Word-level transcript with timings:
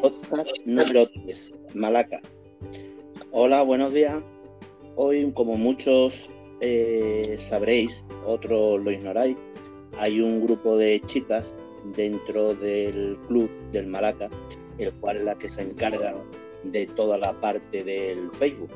podcast 0.00 0.50
número 0.64 1.08
3, 1.08 1.52
Malaca. 1.74 2.20
Hola, 3.32 3.62
buenos 3.62 3.92
días. 3.92 4.22
Hoy, 4.96 5.30
como 5.32 5.56
muchos 5.56 6.30
eh, 6.60 7.36
sabréis, 7.38 8.06
otros 8.24 8.80
lo 8.80 8.90
ignoráis, 8.90 9.36
hay 9.98 10.20
un 10.20 10.42
grupo 10.42 10.78
de 10.78 11.02
chicas 11.04 11.54
dentro 11.96 12.54
del 12.54 13.18
club 13.28 13.50
del 13.72 13.86
Malaca, 13.86 14.30
el 14.78 14.92
cual 14.94 15.18
es 15.18 15.24
la 15.24 15.38
que 15.38 15.48
se 15.48 15.62
encarga 15.62 16.14
de 16.62 16.86
toda 16.86 17.18
la 17.18 17.38
parte 17.38 17.84
del 17.84 18.30
Facebook. 18.32 18.70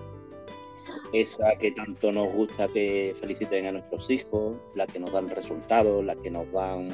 Esa 1.13 1.57
que 1.57 1.73
tanto 1.73 2.13
nos 2.13 2.33
gusta 2.33 2.69
que 2.69 3.15
feliciten 3.19 3.67
a 3.67 3.73
nuestros 3.73 4.11
hijos, 4.11 4.57
la 4.75 4.87
que 4.87 4.99
nos 4.99 5.13
dan 5.13 5.31
resultados, 5.31 6.05
la 6.05 6.17
que 6.17 6.31
nos 6.31 6.51
van 6.53 6.89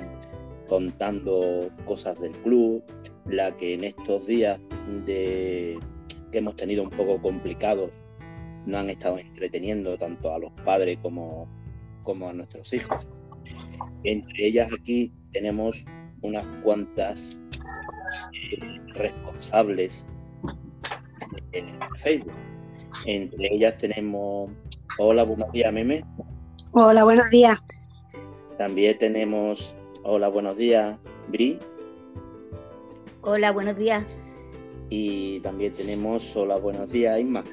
contando 0.70 1.68
cosas 1.84 2.18
del 2.20 2.30
club, 2.30 2.84
la 3.26 3.56
que 3.56 3.74
en 3.74 3.82
estos 3.82 4.28
días 4.28 4.60
de, 5.04 5.80
que 6.30 6.38
hemos 6.38 6.54
tenido 6.54 6.84
un 6.84 6.90
poco 6.90 7.20
complicados 7.20 7.90
nos 8.66 8.78
han 8.78 8.90
estado 8.90 9.18
entreteniendo 9.18 9.98
tanto 9.98 10.32
a 10.32 10.38
los 10.38 10.52
padres 10.64 10.96
como, 11.02 11.48
como 12.04 12.28
a 12.28 12.32
nuestros 12.32 12.72
hijos. 12.72 13.04
Entre 14.04 14.46
ellas 14.46 14.70
aquí 14.72 15.12
tenemos 15.32 15.84
unas 16.22 16.46
cuantas 16.62 17.42
eh, 18.32 18.78
responsables 18.94 20.06
en 21.50 21.80
Facebook. 21.96 22.32
Entre 23.06 23.52
ellas 23.52 23.76
tenemos, 23.76 24.50
hola, 24.98 25.24
buenos 25.24 25.50
días, 25.50 25.72
Meme. 25.72 26.04
Hola, 26.70 27.02
buenos 27.02 27.28
días. 27.30 27.58
También 28.56 28.96
tenemos 28.98 29.74
Hola, 30.12 30.26
buenos 30.26 30.56
días, 30.56 30.98
Bri. 31.28 31.56
Hola, 33.20 33.52
buenos 33.52 33.76
días. 33.76 34.04
Y 34.88 35.38
también 35.38 35.72
tenemos 35.72 36.34
Hola, 36.34 36.56
buenos 36.56 36.90
días, 36.90 37.20
Isma. 37.20 37.44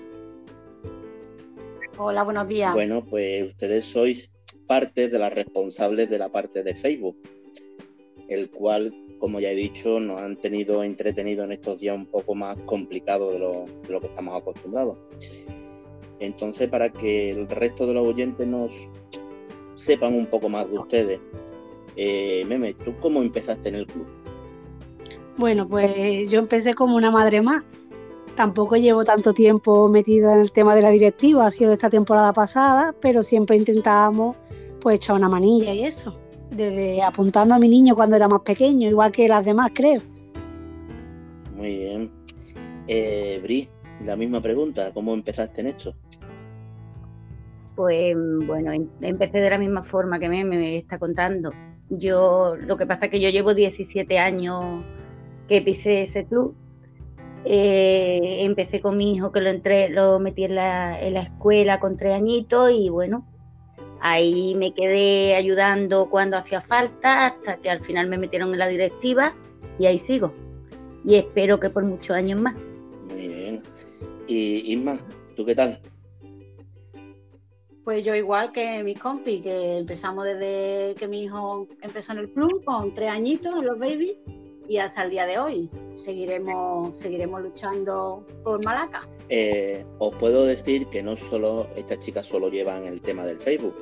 Hola, 2.00 2.24
buenos 2.24 2.48
días. 2.48 2.74
Bueno, 2.74 3.06
pues 3.06 3.44
ustedes 3.44 3.86
sois 3.86 4.32
parte 4.66 5.08
de 5.08 5.20
las 5.20 5.32
responsables 5.34 6.10
de 6.10 6.18
la 6.18 6.30
parte 6.30 6.64
de 6.64 6.74
Facebook, 6.74 7.16
el 8.28 8.50
cual, 8.50 8.92
como 9.20 9.40
ya 9.40 9.52
he 9.52 9.56
dicho, 9.56 10.00
nos 10.00 10.20
han 10.20 10.36
tenido 10.38 10.84
entretenido 10.84 11.44
en 11.44 11.52
estos 11.52 11.80
días 11.80 11.96
un 11.96 12.08
poco 12.08 12.34
más 12.34 12.58
complicados 12.66 13.34
de 13.34 13.38
lo, 13.38 13.66
de 13.88 13.94
lo 13.94 14.02
que 14.02 14.08
estamos 14.08 14.34
acostumbrados. 14.34 14.98
Entonces, 16.20 16.68
para 16.70 16.92
que 16.92 17.30
el 17.30 17.48
resto 17.50 17.86
de 17.86 17.94
los 17.94 18.08
oyentes 18.08 18.48
nos 18.48 18.74
sepan 19.76 20.16
un 20.16 20.26
poco 20.26 20.50
más 20.50 20.72
de 20.72 20.80
ustedes, 20.80 21.20
eh, 21.98 22.46
Meme, 22.48 22.76
¿tú 22.76 22.94
cómo 23.00 23.22
empezaste 23.22 23.70
en 23.70 23.76
el 23.76 23.88
club? 23.88 24.08
Bueno, 25.38 25.68
pues 25.68 26.30
yo 26.30 26.40
empecé 26.40 26.74
como 26.74 26.96
una 26.96 27.12
madre 27.12 27.42
más. 27.42 27.64
Tampoco 28.36 28.76
llevo 28.76 29.04
tanto 29.04 29.34
tiempo 29.34 29.88
metida 29.90 30.36
en 30.36 30.42
el 30.42 30.52
tema 30.52 30.76
de 30.76 30.84
la 30.84 30.92
directiva, 30.92 31.48
ha 31.48 31.52
sido 31.52 31.70
de 31.70 31.76
esta 31.76 31.90
temporada 31.90 32.34
pasada, 32.34 32.94
pero 33.02 33.24
siempre 33.24 33.58
intentábamos 33.58 34.36
pues 34.80 34.98
echar 34.98 35.16
una 35.16 35.28
manilla 35.28 35.74
y 35.74 35.86
eso. 35.86 36.16
Desde 36.52 37.02
apuntando 37.02 37.56
a 37.56 37.60
mi 37.60 37.68
niño 37.68 37.96
cuando 37.96 38.16
era 38.16 38.28
más 38.28 38.42
pequeño, 38.42 38.88
igual 38.90 39.12
que 39.12 39.28
las 39.28 39.44
demás, 39.44 39.72
creo. 39.74 40.02
Muy 41.56 41.78
bien. 41.78 42.12
Eh, 42.88 43.40
Bri, 43.42 43.68
la 44.06 44.16
misma 44.16 44.40
pregunta, 44.40 44.92
¿cómo 44.94 45.14
empezaste 45.14 45.62
en 45.62 45.68
esto? 45.68 45.96
Pues 47.76 48.16
bueno, 48.46 48.72
em, 48.72 48.88
empecé 49.02 49.40
de 49.40 49.50
la 49.50 49.58
misma 49.58 49.84
forma 49.84 50.20
que 50.20 50.30
Meme 50.30 50.58
me 50.58 50.78
está 50.78 50.98
contando. 50.98 51.52
Yo, 51.90 52.56
lo 52.56 52.78
que 52.78 52.86
pasa 52.86 53.06
es 53.06 53.12
que 53.12 53.22
yo 53.22 53.30
llevo 53.30 53.54
17 53.54 54.20
años 54.20 54.84
que 55.48 55.62
pisé 55.62 56.04
ese 56.04 56.26
club. 56.26 56.56
Eh, 57.46 58.40
empecé 58.42 58.82
con 58.82 58.98
mi 58.98 59.14
hijo 59.14 59.32
que 59.32 59.40
lo 59.40 59.50
entré, 59.50 59.90
lo 59.90 60.20
metí 60.20 60.44
en 60.44 60.56
la, 60.56 61.00
en 61.02 61.14
la 61.14 61.22
escuela 61.22 61.80
con 61.80 61.96
tres 61.96 62.14
añitos 62.14 62.72
y 62.72 62.90
bueno, 62.90 63.26
ahí 64.02 64.54
me 64.56 64.74
quedé 64.74 65.36
ayudando 65.36 66.10
cuando 66.10 66.38
hacía 66.38 66.60
falta 66.60 67.28
hasta 67.28 67.58
que 67.58 67.70
al 67.70 67.80
final 67.82 68.08
me 68.08 68.18
metieron 68.18 68.52
en 68.52 68.60
la 68.60 68.68
directiva 68.68 69.34
y 69.80 69.86
ahí 69.86 70.00
sigo. 70.00 70.34
Y 71.06 71.16
espero 71.16 71.60
que 71.60 71.70
por 71.70 71.86
muchos 71.86 72.18
años 72.18 72.42
más. 72.42 72.56
Muy 73.10 73.28
bien. 73.28 73.64
Y 74.28 74.74
Isma, 74.74 74.98
¿tú 75.38 75.46
qué 75.46 75.56
tal? 75.56 75.80
Pues 77.88 78.04
yo 78.04 78.14
igual 78.14 78.52
que 78.52 78.84
mis 78.84 79.00
compis, 79.00 79.42
que 79.42 79.78
empezamos 79.78 80.26
desde 80.26 80.94
que 80.96 81.08
mi 81.08 81.24
hijo 81.24 81.70
empezó 81.82 82.12
en 82.12 82.18
el 82.18 82.30
club, 82.34 82.62
con 82.66 82.94
tres 82.94 83.10
añitos 83.10 83.64
los 83.64 83.80
babies, 83.80 84.18
y 84.68 84.78
hasta 84.78 85.04
el 85.04 85.12
día 85.12 85.26
de 85.26 85.40
hoy. 85.40 85.70
Seguiremos, 85.94 86.98
seguiremos 86.98 87.42
luchando 87.42 88.28
por 88.44 88.62
Malaca. 88.66 89.08
Eh, 89.30 89.86
os 90.00 90.14
puedo 90.16 90.46
decir 90.46 90.88
que 90.88 91.02
no 91.02 91.16
solo 91.16 91.70
estas 91.78 92.00
chicas 92.00 92.26
solo 92.26 92.50
llevan 92.50 92.84
el 92.84 93.00
tema 93.00 93.26
del 93.26 93.40
Facebook. 93.40 93.76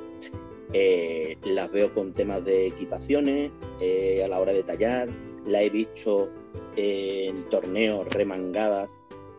Eh, 0.72 1.36
las 1.44 1.72
veo 1.72 1.92
con 1.92 2.12
temas 2.12 2.44
de 2.44 2.68
equipaciones 2.68 3.50
eh, 3.80 4.22
a 4.24 4.28
la 4.28 4.38
hora 4.38 4.52
de 4.52 4.62
tallar. 4.62 5.08
La 5.46 5.62
he 5.62 5.68
visto 5.68 6.30
en 6.76 7.42
torneos 7.48 8.06
remangadas 8.10 8.88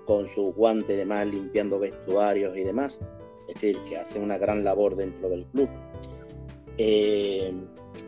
con 0.06 0.28
sus 0.28 0.54
guantes 0.54 0.94
y 0.94 0.98
demás 0.98 1.26
limpiando 1.26 1.80
vestuarios 1.80 2.58
y 2.58 2.66
demás 2.66 3.00
es 3.48 3.54
decir, 3.54 3.80
que 3.88 3.98
hace 3.98 4.20
una 4.20 4.38
gran 4.38 4.64
labor 4.64 4.96
dentro 4.96 5.30
del 5.30 5.46
club. 5.46 5.70
Eh, 6.78 7.54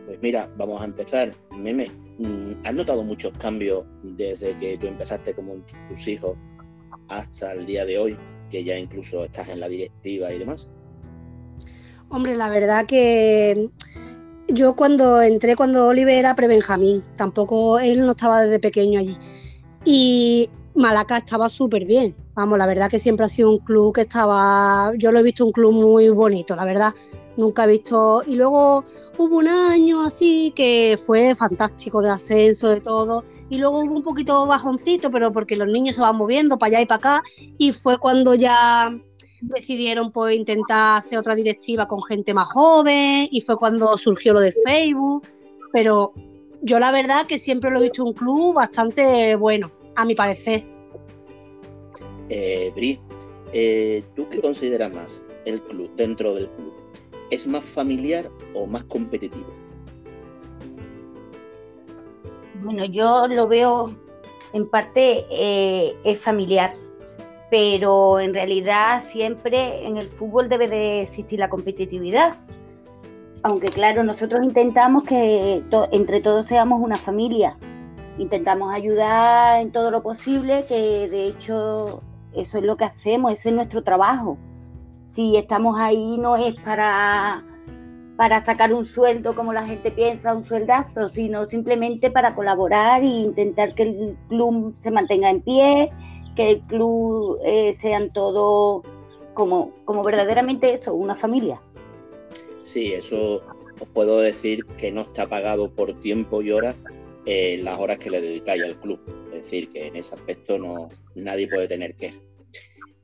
pues 0.06 0.22
mira, 0.22 0.50
vamos 0.58 0.82
a 0.82 0.86
empezar. 0.86 1.34
Meme, 1.56 1.90
mm, 2.18 2.66
¿has 2.66 2.74
notado 2.74 3.04
muchos 3.04 3.32
cambios 3.34 3.86
desde 4.04 4.58
que 4.60 4.78
tú 4.78 4.88
empezaste 4.88 5.34
como 5.34 5.56
tus 5.88 6.08
hijos 6.08 6.38
hasta 7.08 7.54
el 7.54 7.66
día 7.66 7.86
de 7.86 7.98
hoy, 7.98 8.18
que 8.50 8.64
ya 8.64 8.78
incluso 8.78 9.24
estás 9.24 9.50
en 9.50 9.60
la 9.60 9.70
directiva 9.70 10.32
y 10.32 10.40
demás? 10.40 10.70
Hombre, 12.10 12.36
la 12.36 12.50
verdad 12.50 12.86
que 12.86 13.70
yo 14.48 14.76
cuando 14.76 15.22
entré, 15.22 15.56
cuando 15.56 15.88
Oliver 15.88 16.16
era 16.16 16.36
pre-Benjamín, 16.36 17.04
tampoco 17.16 17.80
él 17.80 18.02
no 18.02 18.12
estaba 18.12 18.42
desde 18.42 18.60
pequeño 18.60 19.00
allí. 19.00 19.18
Y 19.86 20.50
Malaca 20.76 21.18
estaba 21.18 21.50
súper 21.50 21.86
bien. 21.86 22.16
Vamos, 22.40 22.58
la 22.58 22.68
verdad 22.68 22.90
que 22.90 23.00
siempre 23.00 23.26
ha 23.26 23.30
sido 23.30 23.52
un 23.52 23.58
club 23.58 23.94
que 23.94 24.02
estaba, 24.04 24.94
yo 24.98 25.12
lo 25.12 25.20
he 25.20 25.24
visto 25.24 25.46
un 25.46 25.52
club 25.52 25.74
muy 25.74 26.08
bonito, 26.08 26.56
la 26.56 26.64
verdad. 26.64 26.94
Nunca 27.36 27.66
he 27.66 27.68
visto. 27.68 28.24
Y 28.26 28.38
luego 28.38 28.86
hubo 29.18 29.40
un 29.40 29.50
año 29.50 30.06
así 30.06 30.54
que 30.56 30.98
fue 31.06 31.36
fantástico 31.36 32.02
de 32.02 32.12
ascenso, 32.12 32.70
de 32.70 32.80
todo. 32.80 33.26
Y 33.50 33.58
luego 33.58 33.82
hubo 33.82 33.94
un 33.94 34.04
poquito 34.04 34.46
bajoncito, 34.48 35.12
pero 35.12 35.34
porque 35.34 35.58
los 35.58 35.68
niños 35.68 35.98
se 35.98 36.02
van 36.02 36.16
moviendo 36.16 36.58
para 36.58 36.70
allá 36.70 36.82
y 36.82 36.86
para 36.86 36.98
acá. 36.98 37.24
Y 37.58 37.74
fue 37.74 37.98
cuando 38.00 38.34
ya 38.36 38.90
decidieron 39.42 40.14
pues 40.14 40.38
intentar 40.38 41.00
hacer 41.00 41.20
otra 41.20 41.36
directiva 41.36 41.90
con 41.90 42.02
gente 42.02 42.34
más 42.34 42.48
joven. 42.48 43.28
Y 43.30 43.42
fue 43.42 43.58
cuando 43.58 43.98
surgió 43.98 44.32
lo 44.32 44.40
de 44.40 44.54
Facebook. 44.64 45.28
Pero 45.74 46.14
yo 46.62 46.80
la 46.80 46.94
verdad 46.94 47.26
que 47.28 47.38
siempre 47.38 47.70
lo 47.70 47.80
he 47.80 47.84
visto 47.84 48.06
un 48.06 48.14
club 48.14 48.54
bastante 48.54 49.36
bueno 49.36 49.74
a 49.98 50.06
mi 50.06 50.16
parecer. 50.16 50.79
Eh, 52.30 52.72
Bri, 52.76 53.00
eh, 53.54 54.04
¿tú 54.16 54.28
qué 54.30 54.40
consideras 54.40 54.94
más 54.94 55.24
el 55.46 55.62
club 55.62 55.90
dentro 55.96 56.36
del 56.36 56.48
club? 56.50 56.74
¿Es 57.32 57.48
más 57.48 57.64
familiar 57.64 58.30
o 58.54 58.68
más 58.68 58.84
competitivo? 58.84 59.48
Bueno, 62.64 62.86
yo 62.86 63.28
lo 63.28 63.48
veo 63.48 63.94
en 64.54 64.70
parte 64.70 65.26
eh, 65.32 65.96
es 66.04 66.20
familiar, 66.20 66.74
pero 67.50 68.20
en 68.20 68.34
realidad 68.34 69.04
siempre 69.04 69.86
en 69.86 69.98
el 69.98 70.08
fútbol 70.10 70.50
debe 70.50 70.68
de 70.68 71.02
existir 71.04 71.40
la 71.40 71.50
competitividad. 71.50 72.36
Aunque 73.42 73.70
claro, 73.70 74.04
nosotros 74.04 74.44
intentamos 74.44 75.04
que 75.04 75.64
entre 75.92 76.22
todos 76.22 76.46
seamos 76.48 76.82
una 76.82 76.98
familia, 76.98 77.58
intentamos 78.18 78.74
ayudar 78.74 79.62
en 79.62 79.72
todo 79.72 79.92
lo 79.92 80.04
posible, 80.04 80.66
que 80.68 81.08
de 81.08 81.28
hecho 81.28 82.04
eso 82.34 82.58
es 82.58 82.64
lo 82.64 82.78
que 82.78 82.86
hacemos, 82.86 83.34
ese 83.34 83.50
es 83.50 83.56
nuestro 83.56 83.84
trabajo. 83.84 84.38
Si 85.08 85.38
estamos 85.38 85.78
ahí 85.80 86.18
no 86.18 86.38
es 86.38 86.56
para, 86.62 87.44
para 88.18 88.46
sacar 88.46 88.74
un 88.74 88.86
sueldo 88.86 89.36
como 89.36 89.54
la 89.54 89.66
gente 89.66 89.92
piensa, 89.92 90.36
un 90.36 90.44
sueldazo, 90.44 91.10
sino 91.10 91.46
simplemente 91.46 92.12
para 92.12 92.36
colaborar 92.36 93.02
e 93.02 93.08
intentar 93.08 93.74
que 93.74 93.84
el 93.84 94.18
club 94.28 94.76
se 94.82 94.92
mantenga 94.92 95.30
en 95.30 95.42
pie, 95.42 95.92
que 96.36 96.52
el 96.52 96.62
club 96.62 97.40
eh, 97.44 97.74
sean 97.74 98.14
todo 98.14 98.84
como, 99.34 99.72
como 99.86 100.04
verdaderamente 100.04 100.74
eso, 100.74 100.94
una 100.94 101.16
familia. 101.16 101.62
Sí, 102.62 102.94
eso 102.94 103.42
os 103.80 103.88
puedo 103.88 104.20
decir 104.20 104.66
que 104.78 104.92
no 104.92 105.02
está 105.02 105.28
pagado 105.28 105.72
por 105.72 106.00
tiempo 106.02 106.42
y 106.42 106.52
horas, 106.52 106.76
en 107.26 107.64
las 107.64 107.80
horas 107.80 107.98
que 107.98 108.10
le 108.10 108.22
dedicáis 108.22 108.64
al 108.64 108.80
club. 108.80 109.00
Es 109.40 109.46
decir, 109.46 109.70
que 109.70 109.88
en 109.88 109.96
ese 109.96 110.16
aspecto 110.16 110.58
no, 110.58 110.90
nadie 111.16 111.48
puede 111.48 111.70
tener 111.70 111.96
que. 111.96 112.14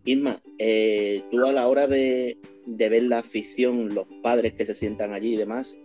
Isma, 0.03 0.41
eh, 0.59 1.23
tú 1.31 1.45
a 1.45 1.53
la 1.53 1.65
hora 1.65 1.87
de, 1.87 2.37
ver 2.65 3.03
la 3.03 3.19
afición, 3.19 3.95
los 3.95 4.05
padres 4.21 4.53
que 4.53 4.65
se 4.65 4.75
sientan 4.75 5.13
allí 5.13 5.35
y 5.35 5.37
demás, 5.37 5.77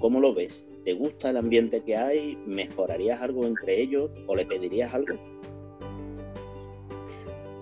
¿cómo 0.00 0.18
lo 0.18 0.34
ves? 0.34 0.66
¿Te 0.84 0.94
gusta 0.94 1.30
el 1.30 1.36
ambiente 1.36 1.84
que 1.84 1.96
hay? 1.96 2.36
¿Mejorarías 2.46 3.22
algo 3.22 3.46
entre 3.46 3.80
ellos 3.80 4.10
o 4.26 4.34
le 4.34 4.44
pedirías 4.44 4.92
algo? 4.92 5.14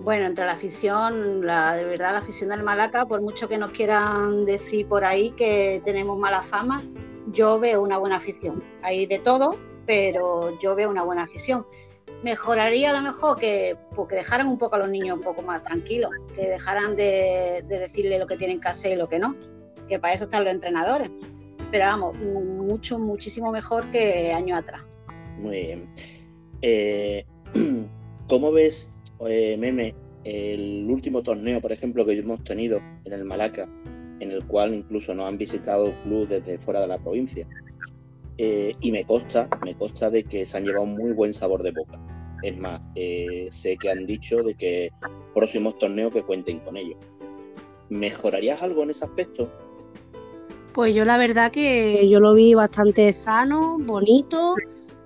Bueno, 0.00 0.24
entre 0.24 0.46
la 0.46 0.52
afición, 0.52 1.44
la, 1.44 1.76
de 1.76 1.84
verdad 1.84 2.12
la 2.12 2.20
afición 2.20 2.48
del 2.48 2.62
Malaca, 2.62 3.04
por 3.04 3.20
mucho 3.20 3.50
que 3.50 3.58
nos 3.58 3.70
quieran 3.72 4.46
decir 4.46 4.86
por 4.86 5.04
ahí 5.04 5.32
que 5.32 5.82
tenemos 5.84 6.18
mala 6.18 6.42
fama, 6.44 6.82
yo 7.32 7.60
veo 7.60 7.82
una 7.82 7.98
buena 7.98 8.16
afición. 8.16 8.64
Hay 8.80 9.04
de 9.04 9.18
todo, 9.18 9.58
pero 9.84 10.58
yo 10.58 10.74
veo 10.74 10.88
una 10.88 11.02
buena 11.02 11.24
afición. 11.24 11.66
Mejoraría 12.22 12.90
a 12.90 12.92
lo 12.92 13.02
mejor 13.02 13.38
que, 13.38 13.76
pues, 13.94 14.08
que 14.08 14.16
dejaran 14.16 14.46
un 14.48 14.58
poco 14.58 14.76
a 14.76 14.78
los 14.78 14.90
niños 14.90 15.16
un 15.16 15.24
poco 15.24 15.42
más 15.42 15.62
tranquilos, 15.62 16.10
que 16.34 16.48
dejaran 16.48 16.94
de, 16.96 17.64
decirle 17.66 18.18
lo 18.18 18.26
que 18.26 18.36
tienen 18.36 18.60
que 18.60 18.68
hacer 18.68 18.92
y 18.92 18.96
lo 18.96 19.08
que 19.08 19.18
no, 19.18 19.36
que 19.88 19.98
para 19.98 20.12
eso 20.12 20.24
están 20.24 20.44
los 20.44 20.52
entrenadores. 20.52 21.10
Pero 21.70 21.84
vamos, 21.84 22.18
mucho, 22.18 22.98
muchísimo 22.98 23.50
mejor 23.52 23.90
que 23.90 24.32
años 24.32 24.58
atrás. 24.58 24.82
Muy 25.38 25.60
bien. 25.60 25.88
Eh, 26.62 27.24
¿Cómo 28.28 28.52
ves, 28.52 28.92
eh, 29.26 29.56
Meme, 29.58 29.94
el 30.24 30.86
último 30.90 31.22
torneo, 31.22 31.60
por 31.60 31.72
ejemplo, 31.72 32.04
que 32.04 32.12
hemos 32.12 32.44
tenido 32.44 32.80
en 33.04 33.12
el 33.12 33.24
Malaca, 33.24 33.68
en 34.20 34.30
el 34.30 34.44
cual 34.46 34.74
incluso 34.74 35.14
nos 35.14 35.26
han 35.26 35.38
visitado 35.38 35.94
clubes 36.02 36.28
desde 36.28 36.58
fuera 36.58 36.80
de 36.80 36.86
la 36.86 36.98
provincia? 36.98 37.46
Eh, 38.42 38.74
y 38.80 38.90
me 38.90 39.04
consta, 39.04 39.48
me 39.62 39.74
consta 39.74 40.10
de 40.10 40.24
que 40.24 40.46
se 40.46 40.56
han 40.56 40.64
llevado 40.64 40.84
un 40.84 40.94
muy 40.94 41.12
buen 41.12 41.34
sabor 41.34 41.62
de 41.62 41.72
boca. 41.72 42.00
Es 42.42 42.56
más, 42.56 42.80
eh, 42.94 43.48
sé 43.50 43.76
que 43.76 43.90
han 43.90 44.06
dicho 44.06 44.42
de 44.42 44.54
que 44.54 44.90
próximos 45.34 45.78
torneos 45.78 46.12
que 46.12 46.22
cuenten 46.22 46.60
con 46.60 46.76
ellos. 46.76 46.98
¿Mejorarías 47.88 48.62
algo 48.62 48.82
en 48.82 48.90
ese 48.90 49.04
aspecto? 49.04 49.50
Pues 50.72 50.94
yo 50.94 51.04
la 51.04 51.16
verdad 51.16 51.50
que 51.50 52.08
yo 52.08 52.20
lo 52.20 52.34
vi 52.34 52.54
bastante 52.54 53.12
sano, 53.12 53.76
bonito, 53.80 54.54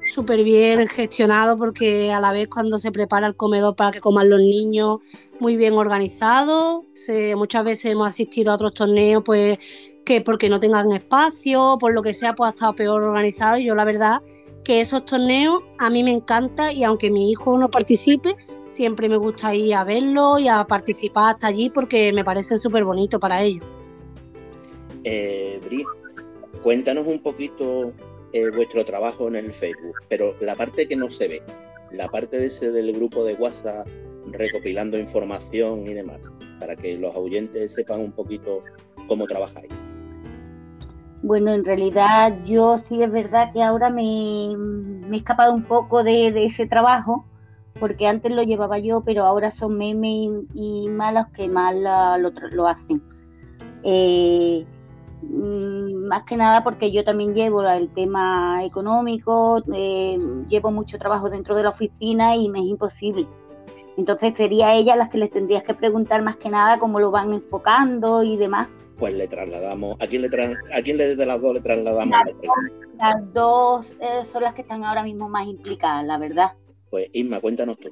súper 0.07 0.45
bien 0.45 0.87
gestionado 0.87 1.57
porque 1.57 2.13
a 2.13 2.21
la 2.21 2.33
vez 2.33 2.49
cuando 2.49 2.79
se 2.79 2.93
prepara 2.93 3.27
el 3.27 3.37
comedor 3.37 3.75
para 3.75 3.91
que 3.91 4.01
coman 4.01 4.29
los 4.29 4.41
niños, 4.41 4.99
muy 5.41 5.57
bien 5.57 5.75
organizado. 5.75 6.85
muchas 7.37 7.65
veces 7.65 7.87
hemos 7.87 8.09
asistido 8.09 8.53
a 8.53 8.57
otros 8.57 8.75
torneos 8.75 9.23
pues 9.25 9.59
que 10.05 10.21
porque 10.21 10.49
no 10.49 10.61
tengan 10.61 10.93
espacio, 10.93 11.79
por 11.81 11.95
lo 11.95 12.03
que 12.03 12.13
sea, 12.13 12.35
pues 12.35 12.49
ha 12.49 12.51
estado 12.51 12.75
peor 12.75 13.03
organizado. 13.03 13.59
Y 13.59 13.65
yo 13.65 13.75
la 13.75 13.85
verdad 13.85 14.21
que 14.64 14.81
esos 14.81 15.05
torneos 15.05 15.62
a 15.78 15.90
mí 15.90 16.02
me 16.02 16.12
encanta 16.12 16.72
y 16.72 16.84
aunque 16.84 17.11
mi 17.11 17.31
hijo 17.31 17.56
no 17.58 17.70
participe, 17.70 18.37
siempre 18.66 19.08
me 19.08 19.16
gusta 19.16 19.55
ir 19.55 19.75
a 19.75 19.84
verlo 19.84 20.38
y 20.38 20.49
a 20.49 20.64
participar 20.64 21.34
hasta 21.34 21.49
allí 21.49 21.70
porque 21.70 22.12
me 22.12 22.25
parecen 22.25 22.58
súper 22.58 22.84
bonitos 22.84 23.20
para 23.20 23.43
ellos. 23.43 23.64
Eh, 25.05 25.61
Bri, 25.64 25.84
cuéntanos 26.62 27.06
un 27.06 27.20
poquito 27.20 27.93
eh, 28.32 28.50
vuestro 28.50 28.84
trabajo 28.84 29.28
en 29.28 29.37
el 29.37 29.52
Facebook, 29.52 29.96
pero 30.08 30.34
la 30.40 30.56
parte 30.56 30.88
que 30.88 30.96
no 30.96 31.11
se 31.11 31.28
ve, 31.28 31.43
la 31.93 32.08
parte 32.08 32.38
de 32.38 32.46
ese 32.46 32.72
del 32.72 32.93
grupo 32.93 33.25
de 33.25 33.34
WhatsApp 33.34 33.87
recopilando 34.32 34.99
información 34.99 35.87
y 35.87 35.93
demás, 35.93 36.20
para 36.58 36.75
que 36.75 36.96
los 36.96 37.14
oyentes 37.14 37.75
sepan 37.75 38.00
un 38.00 38.12
poquito 38.12 38.62
cómo 39.06 39.26
trabajáis. 39.26 39.70
Bueno, 41.26 41.53
en 41.55 41.65
realidad 41.65 42.37
yo 42.44 42.76
sí 42.76 43.03
es 43.03 43.11
verdad 43.11 43.50
que 43.50 43.62
ahora 43.62 43.88
me, 43.88 44.53
he 44.53 45.17
escapado 45.17 45.55
un 45.55 45.62
poco 45.62 46.05
de, 46.05 46.44
ese 46.44 46.67
trabajo, 46.67 47.25
porque 47.81 48.06
antes 48.06 48.31
lo 48.31 48.43
llevaba 48.43 48.79
yo, 48.79 49.00
pero 49.00 49.25
ahora 49.25 49.50
son 49.50 49.79
memes 49.79 50.44
y, 50.53 50.87
malos 50.91 51.29
que 51.29 51.49
mal 51.49 51.82
lo, 52.53 52.67
hacen. 52.67 53.03
Eh, 53.85 54.67
mm, 55.23 56.09
más 56.09 56.25
que 56.25 56.37
nada 56.37 56.62
porque 56.62 56.93
yo 56.93 57.05
también 57.05 57.32
llevo 57.32 57.62
el 57.62 57.88
tema 57.94 58.62
económico, 58.62 59.62
eh, 59.73 60.19
llevo 60.50 60.73
mucho 60.73 60.99
trabajo 60.99 61.31
dentro 61.31 61.55
de 61.55 61.62
la 61.62 61.71
oficina 61.71 62.37
y 62.37 62.50
me 62.50 62.59
es 62.59 62.67
imposible. 62.67 63.26
Entonces 63.97 64.35
sería 64.35 64.75
ella 64.75 64.94
las 64.94 65.09
que 65.09 65.17
les 65.17 65.31
tendrías 65.31 65.62
que 65.62 65.73
preguntar 65.73 66.21
más 66.21 66.37
que 66.37 66.50
nada 66.50 66.79
cómo 66.79 67.00
lo 67.00 67.11
van 67.11 67.32
enfocando 67.32 68.23
y 68.23 68.37
demás 68.37 68.69
pues 68.99 69.14
le 69.14 69.26
trasladamos. 69.26 69.96
¿A 70.00 70.06
quién, 70.06 70.23
le 70.23 70.29
¿A 70.73 70.82
quién 70.82 70.96
de 70.96 71.17
las 71.17 71.43
dos 71.43 71.55
le 71.55 71.61
trasladamos? 71.61 72.17
Las, 72.99 73.32
dos 73.32 73.87
eh, 74.00 74.25
son 74.31 74.43
las 74.43 74.55
que 74.55 74.62
están 74.62 74.85
ahora 74.85 75.02
mismo 75.02 75.29
más 75.29 75.46
implicadas, 75.46 76.05
la 76.05 76.19
verdad. 76.19 76.52
Pues 76.91 77.08
Isma, 77.12 77.41
cuéntanos 77.41 77.76
tú. 77.79 77.91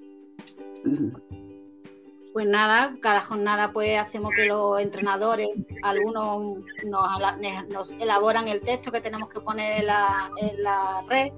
Pues 2.32 2.46
nada, 2.46 2.96
cada 3.02 3.20
jornada 3.20 3.72
pues 3.72 3.99
hacemos 3.99 4.32
que 4.34 4.46
los 4.46 4.81
entrenadores, 4.81 5.49
algunos 5.82 6.58
nos, 6.84 7.69
nos 7.69 7.90
elaboran 7.93 8.48
el 8.48 8.60
texto 8.62 8.90
que 8.90 9.02
tenemos 9.02 9.28
que 9.28 9.40
poner 9.40 9.81
en 9.81 9.87
la, 9.87 10.31
en 10.38 10.62
la 10.62 11.05
red 11.08 11.31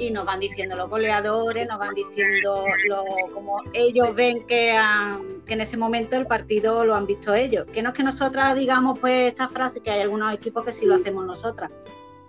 y 0.00 0.10
nos 0.10 0.24
van 0.24 0.40
diciendo 0.40 0.76
los 0.76 0.88
goleadores, 0.88 1.68
nos 1.68 1.78
van 1.78 1.94
diciendo 1.94 2.64
lo, 2.88 3.04
como 3.34 3.62
ellos 3.74 4.14
ven 4.14 4.46
que, 4.46 4.74
en 5.46 5.60
ese 5.60 5.76
momento 5.76 6.16
el 6.16 6.26
partido 6.26 6.86
lo 6.86 6.94
han 6.94 7.06
visto 7.06 7.34
ellos. 7.34 7.66
Que 7.70 7.82
no 7.82 7.90
es 7.90 7.94
que 7.94 8.02
nosotras 8.02 8.56
digamos 8.56 8.98
pues 8.98 9.28
esta 9.28 9.48
frase, 9.48 9.80
que 9.80 9.90
hay 9.90 10.00
algunos 10.00 10.32
equipos 10.32 10.64
que 10.64 10.72
sí 10.72 10.86
lo 10.86 10.94
hacemos 10.94 11.26
nosotras, 11.26 11.70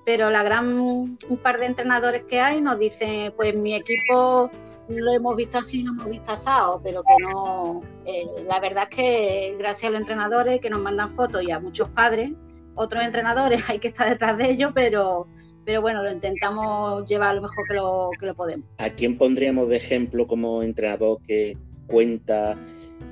pero 0.04 0.30
la 0.30 0.44
gran 0.44 0.78
un 0.78 1.40
par 1.42 1.60
de 1.60 1.68
entrenadores 1.68 2.26
que 2.26 2.42
hay 2.42 2.62
nos 2.62 2.78
dicen 2.78 3.34
pues 3.38 3.56
mi 3.56 3.74
equipo 3.74 4.52
lo 4.90 5.14
hemos 5.14 5.38
visto 5.38 5.58
así, 5.58 5.82
no 5.82 5.94
hemos 5.94 6.10
visto 6.10 6.34
asado, 6.34 6.82
pero 6.84 7.04
que 7.04 7.24
no, 7.24 7.82
eh, 8.06 8.26
la 8.46 8.60
verdad 8.60 8.90
es 8.90 8.96
que 8.98 9.56
gracias 9.58 9.88
a 9.88 9.92
los 9.92 10.02
entrenadores 10.02 10.60
que 10.60 10.70
nos 10.70 10.82
mandan 10.82 11.16
fotos 11.16 11.42
y 11.42 11.52
a 11.52 11.60
muchos 11.62 11.88
padres, 11.88 12.34
otros 12.76 13.02
entrenadores 13.02 13.64
hay 13.70 13.80
que 13.80 13.88
estar 13.88 14.10
detrás 14.10 14.38
de 14.38 14.52
ellos, 14.52 14.72
pero 14.76 15.28
pero 15.66 15.82
bueno, 15.82 16.04
lo 16.04 16.12
intentamos 16.12 17.06
llevar 17.08 17.36
lo 17.36 17.42
mejor 17.42 17.68
que 17.68 17.74
lo, 17.74 18.10
que 18.20 18.26
lo 18.26 18.36
podemos. 18.36 18.66
¿A 18.78 18.90
quién 18.90 19.18
pondríamos 19.18 19.70
de 19.70 19.78
ejemplo 19.78 20.28
como 20.28 20.64
entrenador 20.64 21.20
que 21.28 21.58
cuenta 21.88 22.58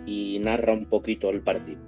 y 0.06 0.40
narra 0.40 0.74
un 0.74 0.86
poquito 0.86 1.30
el 1.30 1.42
partido? 1.42 1.80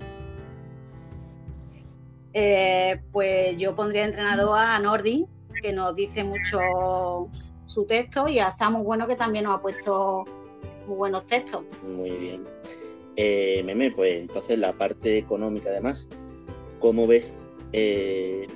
Eh, 2.33 3.01
pues 3.11 3.57
yo 3.57 3.75
pondría 3.75 4.05
entrenador 4.05 4.57
a 4.57 4.79
Nordi, 4.79 5.25
que 5.61 5.73
nos 5.73 5.95
dice 5.95 6.23
mucho 6.23 7.29
su 7.65 7.85
texto, 7.85 8.27
y 8.27 8.39
a 8.39 8.51
Samu 8.51 8.83
Bueno, 8.83 9.07
que 9.07 9.15
también 9.15 9.45
nos 9.45 9.57
ha 9.57 9.61
puesto 9.61 10.25
muy 10.87 10.97
buenos 10.97 11.25
textos. 11.27 11.63
Muy 11.83 12.11
bien. 12.11 12.43
Eh, 13.15 13.61
Meme, 13.65 13.91
pues 13.91 14.15
entonces 14.15 14.57
la 14.57 14.73
parte 14.73 15.17
económica 15.17 15.69
además, 15.69 16.07
¿cómo 16.79 17.07
ves 17.07 17.49
eh, 17.73 18.47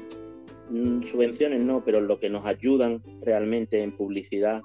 subvenciones 0.70 1.62
no, 1.62 1.84
pero 1.84 2.02
lo 2.02 2.20
que 2.20 2.30
nos 2.30 2.46
ayudan 2.46 3.02
realmente 3.22 3.84
en 3.84 3.92
publicidad, 3.92 4.62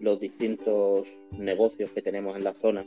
los 0.00 0.20
distintos 0.20 1.08
negocios 1.32 1.90
que 1.90 2.02
tenemos 2.02 2.36
en 2.36 2.44
la 2.44 2.54
zona 2.54 2.86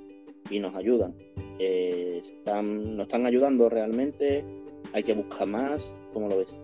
y 0.50 0.60
nos 0.60 0.76
ayudan. 0.76 1.16
Eh, 1.60 2.22
están, 2.22 2.96
¿Nos 2.96 3.08
están 3.08 3.26
ayudando 3.26 3.70
realmente? 3.70 4.46
¿Hay 4.94 5.04
que 5.04 5.14
buscar 5.14 5.48
más? 5.48 5.98
¿Cómo 6.14 6.30
lo 6.30 6.38
ves? 6.38 6.58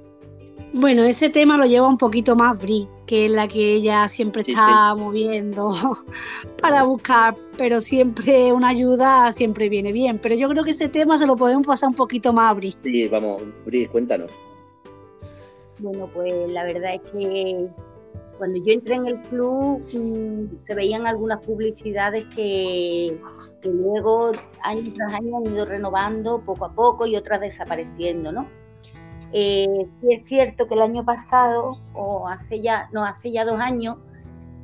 Bueno, 0.74 1.04
ese 1.04 1.30
tema 1.30 1.58
lo 1.58 1.66
lleva 1.66 1.88
un 1.88 1.98
poquito 1.98 2.36
más 2.36 2.62
Bri, 2.62 2.88
que 3.06 3.26
es 3.26 3.32
la 3.32 3.48
que 3.48 3.76
ella 3.76 4.08
siempre 4.08 4.42
está 4.42 4.94
moviendo 4.96 5.74
para 6.62 6.84
buscar, 6.84 7.36
pero 7.58 7.82
siempre 7.82 8.52
una 8.52 8.70
ayuda 8.70 9.32
siempre 9.32 9.70
viene 9.70 9.92
bien. 9.92 10.20
Pero 10.22 10.36
yo 10.36 10.50
creo 10.50 10.64
que 10.64 10.72
ese 10.72 10.90
tema 10.90 11.18
se 11.18 11.28
lo 11.28 11.36
podemos 11.36 11.66
pasar 11.66 11.90
un 11.90 11.96
poquito 11.96 12.34
más 12.34 12.52
a 12.52 12.54
Bri. 12.56 12.76
Sí, 12.84 13.08
vamos, 13.08 13.42
Bri, 13.66 13.88
cuéntanos. 13.88 14.32
Bueno, 15.80 16.10
pues 16.14 16.52
la 16.52 16.64
verdad 16.64 16.96
es 16.96 17.12
que 17.12 17.70
cuando 18.38 18.58
yo 18.64 18.74
entré 18.74 18.96
en 18.96 19.08
el 19.08 19.22
club 19.24 19.84
mm, 19.94 20.66
se 20.68 20.76
veían 20.76 21.08
algunas 21.08 21.46
publicidades 21.46 22.26
que, 22.36 23.20
luego 23.64 24.32
año 24.64 24.94
tras 24.94 25.14
año 25.14 25.38
han 25.38 25.54
ido 25.54 25.66
renovando 25.66 26.42
poco 26.42 26.66
a 26.66 26.74
poco 26.74 27.06
y 27.06 27.16
otras 27.16 27.42
desapareciendo, 27.42 28.32
¿no? 28.32 28.48
Eh, 29.32 29.88
sí 30.00 30.14
es 30.14 30.26
cierto 30.28 30.68
que 30.68 30.76
el 30.76 30.82
año 30.82 31.04
pasado, 31.04 31.78
o 31.94 32.28
hace 32.28 32.62
ya, 32.62 32.90
no, 32.94 33.04
hace 33.04 33.32
ya 33.32 33.44
dos 33.44 33.60
años, 33.60 33.98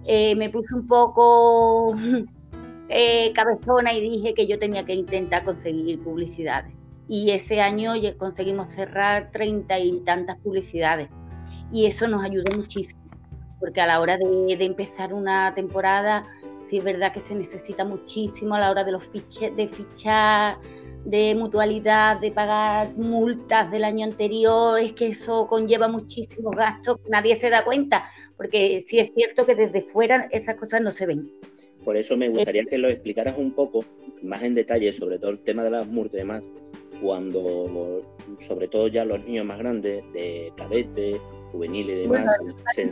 eh, 0.05 0.35
me 0.35 0.49
puse 0.49 0.73
un 0.73 0.87
poco 0.87 1.93
eh, 2.89 3.33
cabezona 3.33 3.93
y 3.93 4.01
dije 4.01 4.33
que 4.33 4.47
yo 4.47 4.59
tenía 4.59 4.85
que 4.85 4.93
intentar 4.93 5.43
conseguir 5.43 6.01
publicidades 6.03 6.80
y 7.11 7.31
ese 7.31 7.59
año 7.59 7.91
conseguimos 8.17 8.73
cerrar 8.73 9.31
treinta 9.33 9.77
y 9.77 9.99
tantas 9.99 10.37
publicidades 10.37 11.09
y 11.69 11.85
eso 11.85 12.07
nos 12.07 12.23
ayudó 12.23 12.55
muchísimo, 12.55 13.01
porque 13.59 13.81
a 13.81 13.85
la 13.85 13.99
hora 13.99 14.17
de, 14.17 14.53
empezar 14.63 15.13
una 15.13 15.53
temporada, 15.53 16.23
sí 16.65 16.77
es 16.77 16.83
verdad 16.85 17.11
que 17.11 17.19
se 17.19 17.35
necesita 17.35 17.83
muchísimo 17.83 18.55
a 18.55 18.61
la 18.61 18.71
hora 18.71 18.85
de 18.85 18.93
los 18.93 19.09
fiches, 19.09 19.53
de 19.57 19.67
fichar, 19.67 20.57
de 21.03 21.35
mutualidad, 21.35 22.21
de 22.21 22.31
pagar 22.31 22.95
multas 22.95 23.69
del 23.71 23.83
año 23.83 24.05
anterior, 24.05 24.79
es 24.79 24.93
que 24.93 25.07
eso 25.07 25.47
conlleva 25.47 25.89
muchísimos 25.89 26.55
gastos, 26.55 27.01
nadie 27.09 27.35
se 27.35 27.49
da 27.49 27.65
cuenta, 27.65 28.09
porque 28.37 28.79
sí 28.79 28.99
es 28.99 29.11
cierto 29.13 29.45
que 29.45 29.55
desde 29.55 29.81
fuera 29.81 30.29
esas 30.31 30.55
cosas 30.55 30.79
no 30.79 30.93
se 30.93 31.07
ven. 31.07 31.29
Por 31.83 31.97
eso 31.97 32.15
me 32.15 32.29
gustaría 32.29 32.63
que 32.63 32.77
lo 32.77 32.87
explicaras 32.87 33.37
un 33.37 33.51
poco 33.51 33.83
más 34.21 34.43
en 34.43 34.55
detalle, 34.55 34.93
sobre 34.93 35.19
todo 35.19 35.31
el 35.31 35.39
tema 35.39 35.65
de 35.65 35.71
las 35.71 35.87
multas 35.87 36.13
y 36.13 36.17
demás, 36.19 36.49
cuando 37.01 38.03
sobre 38.39 38.67
todo 38.67 38.87
ya 38.87 39.03
los 39.03 39.23
niños 39.25 39.45
más 39.45 39.57
grandes, 39.57 40.03
de 40.13 40.53
cadete, 40.55 41.19
juvenil 41.51 41.89
y 41.89 41.95
demás, 42.01 42.37
se, 42.75 42.89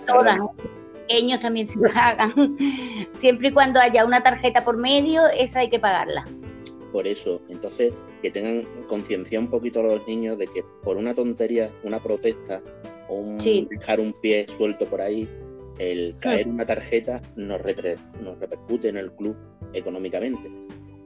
Pequeños 1.07 1.39
también 1.39 1.67
se 1.67 1.79
pagan. 1.79 2.33
Siempre 3.19 3.49
y 3.49 3.51
cuando 3.51 3.79
haya 3.79 4.05
una 4.05 4.21
tarjeta 4.21 4.63
por 4.63 4.77
medio, 4.77 5.27
esa 5.27 5.59
hay 5.59 5.69
que 5.69 5.79
pagarla. 5.79 6.25
por 6.91 7.07
eso. 7.07 7.41
Entonces, 7.49 7.93
que 8.21 8.31
tengan 8.31 8.65
conciencia 8.87 9.39
un 9.39 9.49
poquito 9.49 9.81
los 9.81 10.05
niños 10.07 10.37
de 10.37 10.47
que 10.47 10.63
por 10.83 10.97
una 10.97 11.13
tontería, 11.13 11.71
una 11.83 11.99
protesta 11.99 12.61
o 13.07 13.15
un 13.15 13.37
dejar 13.37 13.99
un 13.99 14.13
pie 14.13 14.45
suelto 14.55 14.85
por 14.85 15.01
ahí, 15.01 15.27
el 15.79 16.13
caer 16.19 16.47
una 16.47 16.65
tarjeta 16.65 17.21
nos, 17.35 17.61
nos 18.21 18.39
repercute 18.39 18.89
en 18.89 18.97
el 18.97 19.11
club 19.13 19.35
económicamente. 19.73 20.51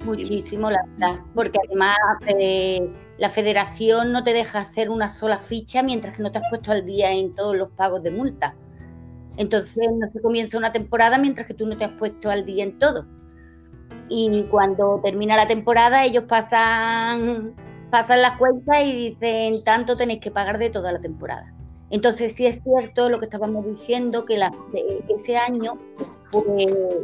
Muchísimo, 0.03 0.69
la 0.69 0.83
verdad, 0.85 1.19
porque 1.33 1.57
además 1.65 1.97
eh, 2.27 2.89
la 3.17 3.29
federación 3.29 4.11
no 4.11 4.23
te 4.23 4.33
deja 4.33 4.59
hacer 4.59 4.89
una 4.89 5.09
sola 5.09 5.39
ficha 5.39 5.81
mientras 5.81 6.15
que 6.15 6.23
no 6.23 6.31
te 6.31 6.39
has 6.39 6.49
puesto 6.49 6.71
al 6.71 6.85
día 6.85 7.11
en 7.11 7.33
todos 7.35 7.55
los 7.55 7.69
pagos 7.69 8.03
de 8.03 8.11
multa. 8.11 8.55
Entonces 9.37 9.89
no 9.91 10.11
se 10.11 10.21
comienza 10.21 10.57
una 10.57 10.71
temporada 10.71 11.17
mientras 11.17 11.47
que 11.47 11.53
tú 11.53 11.65
no 11.65 11.77
te 11.77 11.85
has 11.85 11.97
puesto 11.97 12.29
al 12.29 12.45
día 12.45 12.63
en 12.63 12.77
todo. 12.79 13.05
Y 14.09 14.43
cuando 14.51 14.99
termina 15.03 15.37
la 15.37 15.47
temporada 15.47 16.03
ellos 16.03 16.25
pasan, 16.25 17.55
pasan 17.89 18.21
las 18.21 18.37
cuentas 18.37 18.75
y 18.83 19.09
dicen 19.09 19.63
tanto 19.63 19.95
tenéis 19.95 20.19
que 20.19 20.31
pagar 20.31 20.57
de 20.57 20.69
toda 20.69 20.91
la 20.91 20.99
temporada. 20.99 21.52
Entonces 21.93 22.33
sí 22.33 22.47
es 22.47 22.59
cierto 22.63 23.07
lo 23.07 23.19
que 23.19 23.25
estábamos 23.25 23.67
diciendo, 23.67 24.25
que 24.25 24.41
ese 25.09 25.37
año 25.37 25.77
pues, 26.31 26.43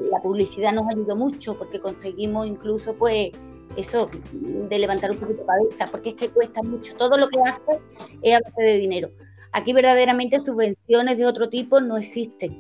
la 0.10 0.20
publicidad 0.20 0.74
nos 0.74 0.90
ayudó 0.90 1.16
mucho 1.16 1.56
porque 1.60 1.80
conseguimos 1.80 2.48
incluso 2.48 2.96
pues 2.96 3.30
eso 3.76 4.10
de 4.34 4.80
levantar 4.80 5.12
un 5.12 5.18
poquito 5.18 5.46
cabeza, 5.46 5.86
porque 5.92 6.10
es 6.10 6.16
que 6.16 6.30
cuesta 6.30 6.64
mucho. 6.64 6.96
Todo 6.96 7.20
lo 7.20 7.28
que 7.30 7.40
hace 7.40 7.80
es 8.24 8.36
a 8.36 8.40
base 8.40 8.64
de 8.64 8.78
dinero. 8.80 9.12
Aquí 9.52 9.74
verdaderamente 9.74 10.40
subvenciones 10.40 11.20
de 11.20 11.26
otro 11.28 11.50
tipo 11.50 11.80
no 11.80 11.96
existen. 11.96 12.58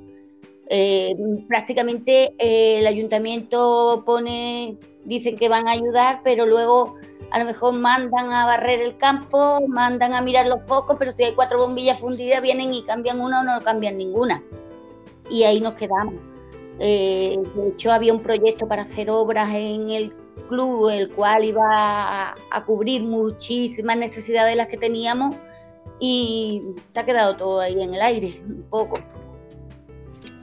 Eh, 0.70 1.16
prácticamente 1.48 2.36
eh, 2.38 2.78
el 2.78 2.86
ayuntamiento 2.86 4.04
pone, 4.06 4.78
dicen 5.10 5.36
que 5.36 5.50
van 5.50 5.68
a 5.68 5.72
ayudar, 5.72 6.22
pero 6.24 6.46
luego 6.46 6.96
a 7.32 7.40
lo 7.40 7.46
mejor 7.46 7.74
mandan 7.74 8.32
a 8.32 8.46
barrer 8.46 8.80
el 8.80 8.96
campo, 8.98 9.60
mandan 9.68 10.14
a 10.14 10.22
mirar 10.22 10.48
los 10.48 10.62
focos, 10.68 10.96
pero 10.98 11.12
si 11.12 11.24
hay 11.24 11.36
cuatro 11.36 11.58
bombillas 11.60 12.00
fundidas 12.00 12.42
vienen 12.42 12.74
y 12.74 12.84
cambian 12.84 13.20
una 13.20 13.42
o 13.42 13.44
no 13.44 13.60
cambian 13.62 13.98
ninguna. 13.98 14.42
Y 15.30 15.44
ahí 15.44 15.60
nos 15.60 15.74
quedamos. 15.74 16.14
Eh, 16.80 17.38
de 17.56 17.68
hecho, 17.70 17.92
había 17.92 18.14
un 18.14 18.22
proyecto 18.22 18.68
para 18.68 18.84
hacer 18.84 19.10
obras 19.10 19.50
en 19.54 19.90
el 19.90 20.14
club, 20.48 20.90
el 20.90 21.10
cual 21.10 21.44
iba 21.44 21.66
a, 21.70 22.36
a 22.52 22.66
cubrir 22.66 23.04
muchísimas 23.04 23.98
necesidades 23.98 24.54
de 24.54 24.56
las 24.56 24.68
que 24.68 24.78
teníamos 24.78 25.36
y 26.00 26.62
se 26.94 27.00
ha 27.00 27.06
quedado 27.06 27.36
todo 27.36 27.60
ahí 27.60 27.82
en 27.82 27.94
el 27.94 28.02
aire, 28.02 28.42
un 28.48 28.64
poco. 28.70 29.00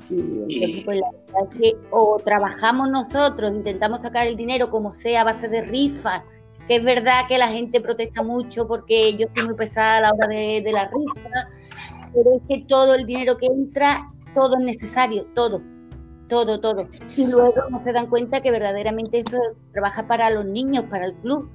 Y, 0.08 0.82
pues, 0.84 1.00
la 1.00 1.10
verdad 1.10 1.52
es 1.52 1.58
que 1.58 1.76
o 1.90 2.18
trabajamos 2.24 2.90
nosotros, 2.90 3.52
intentamos 3.52 4.00
sacar 4.02 4.26
el 4.26 4.36
dinero 4.36 4.70
como 4.70 4.94
sea 4.94 5.22
a 5.22 5.24
base 5.24 5.48
de 5.48 5.62
rifas, 5.62 6.22
que 6.68 6.76
es 6.76 6.84
verdad 6.84 7.26
que 7.28 7.38
la 7.38 7.48
gente 7.48 7.80
protesta 7.80 8.22
mucho 8.22 8.66
porque 8.66 9.14
yo 9.16 9.26
estoy 9.26 9.46
muy 9.46 9.54
pesada 9.54 9.98
a 9.98 10.00
la 10.02 10.12
hora 10.12 10.26
de, 10.28 10.62
de 10.64 10.72
la 10.72 10.84
rifa, 10.84 11.48
pero 12.14 12.36
es 12.36 12.42
que 12.48 12.64
todo 12.66 12.94
el 12.94 13.06
dinero 13.06 13.36
que 13.36 13.46
entra, 13.46 14.10
todo 14.34 14.58
es 14.58 14.64
necesario, 14.64 15.26
todo, 15.34 15.62
todo, 16.28 16.60
todo. 16.60 16.86
Y 17.16 17.30
luego 17.30 17.54
no 17.70 17.82
se 17.84 17.92
dan 17.92 18.08
cuenta 18.08 18.40
que 18.40 18.50
verdaderamente 18.50 19.20
eso 19.20 19.38
trabaja 19.72 20.06
para 20.06 20.30
los 20.30 20.44
niños, 20.44 20.84
para 20.90 21.06
el 21.06 21.14
club 21.14 21.50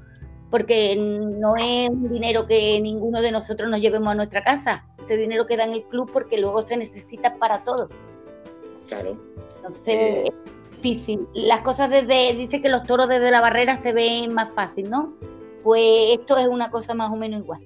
porque 0.51 0.97
no 0.97 1.55
es 1.55 1.89
un 1.89 2.11
dinero 2.11 2.45
que 2.45 2.79
ninguno 2.81 3.21
de 3.21 3.31
nosotros 3.31 3.69
nos 3.69 3.79
llevemos 3.79 4.09
a 4.09 4.15
nuestra 4.15 4.43
casa. 4.43 4.85
Ese 5.01 5.15
dinero 5.15 5.47
queda 5.47 5.63
en 5.63 5.71
el 5.71 5.83
club 5.83 6.11
porque 6.11 6.39
luego 6.39 6.67
se 6.67 6.75
necesita 6.75 7.35
para 7.35 7.63
todo. 7.63 7.87
Claro. 8.91 9.17
Entonces, 9.55 9.87
eh, 9.87 10.23
es 10.25 10.81
difícil. 10.81 11.25
Las 11.33 11.61
cosas 11.61 11.89
desde, 11.89 12.35
dice 12.35 12.61
que 12.61 12.67
los 12.67 12.83
toros 12.83 13.07
desde 13.07 13.31
la 13.31 13.39
barrera 13.39 13.81
se 13.81 13.93
ven 13.93 14.33
más 14.33 14.53
fácil, 14.53 14.89
¿no? 14.89 15.15
Pues 15.63 16.19
esto 16.19 16.37
es 16.37 16.49
una 16.49 16.69
cosa 16.69 16.93
más 16.93 17.09
o 17.09 17.15
menos 17.15 17.41
igual. 17.41 17.65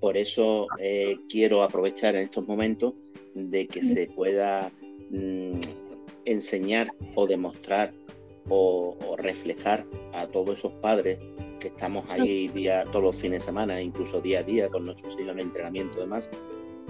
Por 0.00 0.18
eso 0.18 0.66
eh, 0.78 1.16
quiero 1.30 1.62
aprovechar 1.62 2.14
en 2.14 2.24
estos 2.24 2.46
momentos 2.46 2.92
de 3.34 3.66
que 3.66 3.82
se 3.82 4.06
pueda 4.08 4.70
mm, 5.08 5.60
enseñar 6.26 6.92
o 7.14 7.26
demostrar 7.26 7.94
o, 8.50 8.98
o 9.08 9.16
reflejar 9.16 9.86
a 10.12 10.26
todos 10.26 10.58
esos 10.58 10.72
padres 10.72 11.18
que 11.58 11.68
estamos 11.68 12.04
ahí 12.10 12.48
día, 12.48 12.84
todos 12.92 13.02
los 13.02 13.16
fines 13.16 13.40
de 13.40 13.46
semana, 13.46 13.80
incluso 13.80 14.20
día 14.20 14.40
a 14.40 14.42
día 14.42 14.68
con 14.68 14.84
nuestros 14.84 15.18
hijos 15.18 15.32
en 15.32 15.40
entrenamiento 15.40 15.96
y 15.96 16.00
demás, 16.02 16.28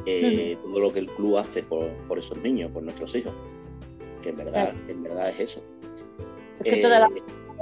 eh, 0.06 0.58
todo 0.62 0.80
lo 0.80 0.92
que 0.92 1.00
el 1.00 1.06
club 1.08 1.38
hace 1.38 1.62
por, 1.62 1.88
por, 2.08 2.18
esos 2.18 2.38
niños, 2.38 2.70
por 2.70 2.82
nuestros 2.82 3.14
hijos, 3.16 3.32
que 4.22 4.30
en 4.30 4.36
verdad, 4.36 4.74
en 4.88 5.02
verdad 5.02 5.30
es 5.30 5.40
eso. 5.40 5.62
Es 6.62 6.74
que 6.74 7.12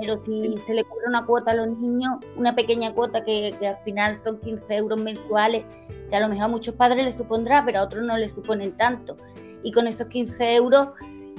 pero 0.00 0.24
si 0.24 0.56
se 0.66 0.72
le 0.72 0.84
cobra 0.84 1.04
una 1.06 1.26
cuota 1.26 1.50
a 1.50 1.54
los 1.54 1.78
niños, 1.78 2.12
una 2.36 2.54
pequeña 2.54 2.94
cuota 2.94 3.22
que, 3.24 3.54
que, 3.60 3.68
al 3.68 3.76
final 3.84 4.18
son 4.24 4.40
15 4.40 4.74
euros 4.74 4.98
mensuales, 4.98 5.64
que 6.08 6.16
a 6.16 6.20
lo 6.20 6.28
mejor 6.28 6.44
a 6.44 6.48
muchos 6.48 6.74
padres 6.74 7.04
les 7.04 7.14
supondrá, 7.14 7.62
pero 7.64 7.80
a 7.80 7.82
otros 7.84 8.02
no 8.02 8.16
les 8.16 8.32
suponen 8.32 8.72
tanto. 8.78 9.16
Y 9.62 9.70
con 9.70 9.86
esos 9.86 10.06
15 10.06 10.56
euros 10.56 10.88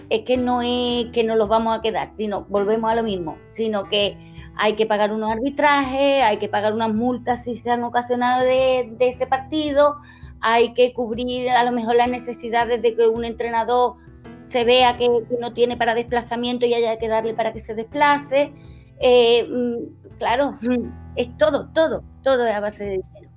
es 0.10 0.22
que 0.22 0.38
no 0.38 0.62
es 0.62 1.08
que 1.12 1.24
no 1.24 1.36
los 1.36 1.50
vamos 1.50 1.78
a 1.78 1.82
quedar, 1.82 2.12
sino 2.16 2.46
volvemos 2.46 2.92
a 2.92 2.96
lo 2.96 3.04
mismo, 3.04 3.38
sino 3.56 3.86
que 3.90 4.18
hay 4.56 4.76
que 4.76 4.86
pagar 4.86 5.12
unos 5.12 5.32
arbitrajes, 5.32 6.24
hay 6.24 6.38
que 6.38 6.50
pagar 6.50 6.74
unas 6.74 6.94
multas 6.94 7.44
si 7.44 7.58
se 7.58 7.72
han 7.72 7.84
ocasionado 7.84 8.44
de, 8.44 8.96
ese 9.00 9.26
partido, 9.26 9.98
hay 10.44 10.74
que 10.74 10.92
cubrir 10.92 11.50
a 11.50 11.64
lo 11.64 11.72
mejor 11.72 11.96
las 11.96 12.10
necesidades 12.10 12.82
de 12.82 12.96
que 12.96 13.08
un 13.08 13.24
entrenador 13.24 13.96
se 14.44 14.66
vea 14.66 14.98
que, 14.98 15.10
no 15.40 15.54
tiene 15.54 15.78
para 15.78 15.96
desplazamiento 15.96 16.66
y 16.66 16.74
haya 16.74 17.00
que 17.00 17.08
darle 17.08 17.34
para 17.34 17.54
que 17.54 17.62
se 17.62 17.74
desplace. 17.74 18.52
Eh, 19.00 19.48
mm, 19.50 20.18
claro, 20.20 20.56
es 21.16 21.36
todo, 21.38 21.70
todo, 21.74 22.04
todo 22.24 22.46
es 22.46 22.54
a 22.54 22.60
base 22.60 22.84
de 22.84 22.92
dinero. 22.92 23.32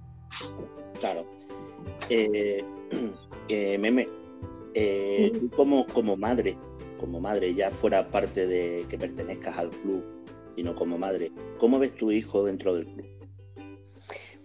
Claro. 0.99 1.27
Eh, 2.11 2.65
eh, 3.49 3.79
meme, 3.79 4.09
como, 5.55 5.87
como 5.87 6.17
madre, 6.17 6.59
como 6.99 7.21
madre, 7.21 7.55
ya 7.55 7.71
fuera 7.71 8.05
parte 8.09 8.49
de 8.49 8.85
que 8.89 8.99
pertenezcas 8.99 9.57
al 9.59 9.71
club, 9.71 10.05
sino 10.57 10.75
como 10.75 10.99
madre. 10.99 11.31
¿Cómo 11.59 11.79
ves 11.79 11.95
tu 11.95 12.11
hijo 12.11 12.45
dentro 12.45 12.75
del 12.75 12.87
club? 12.87 13.07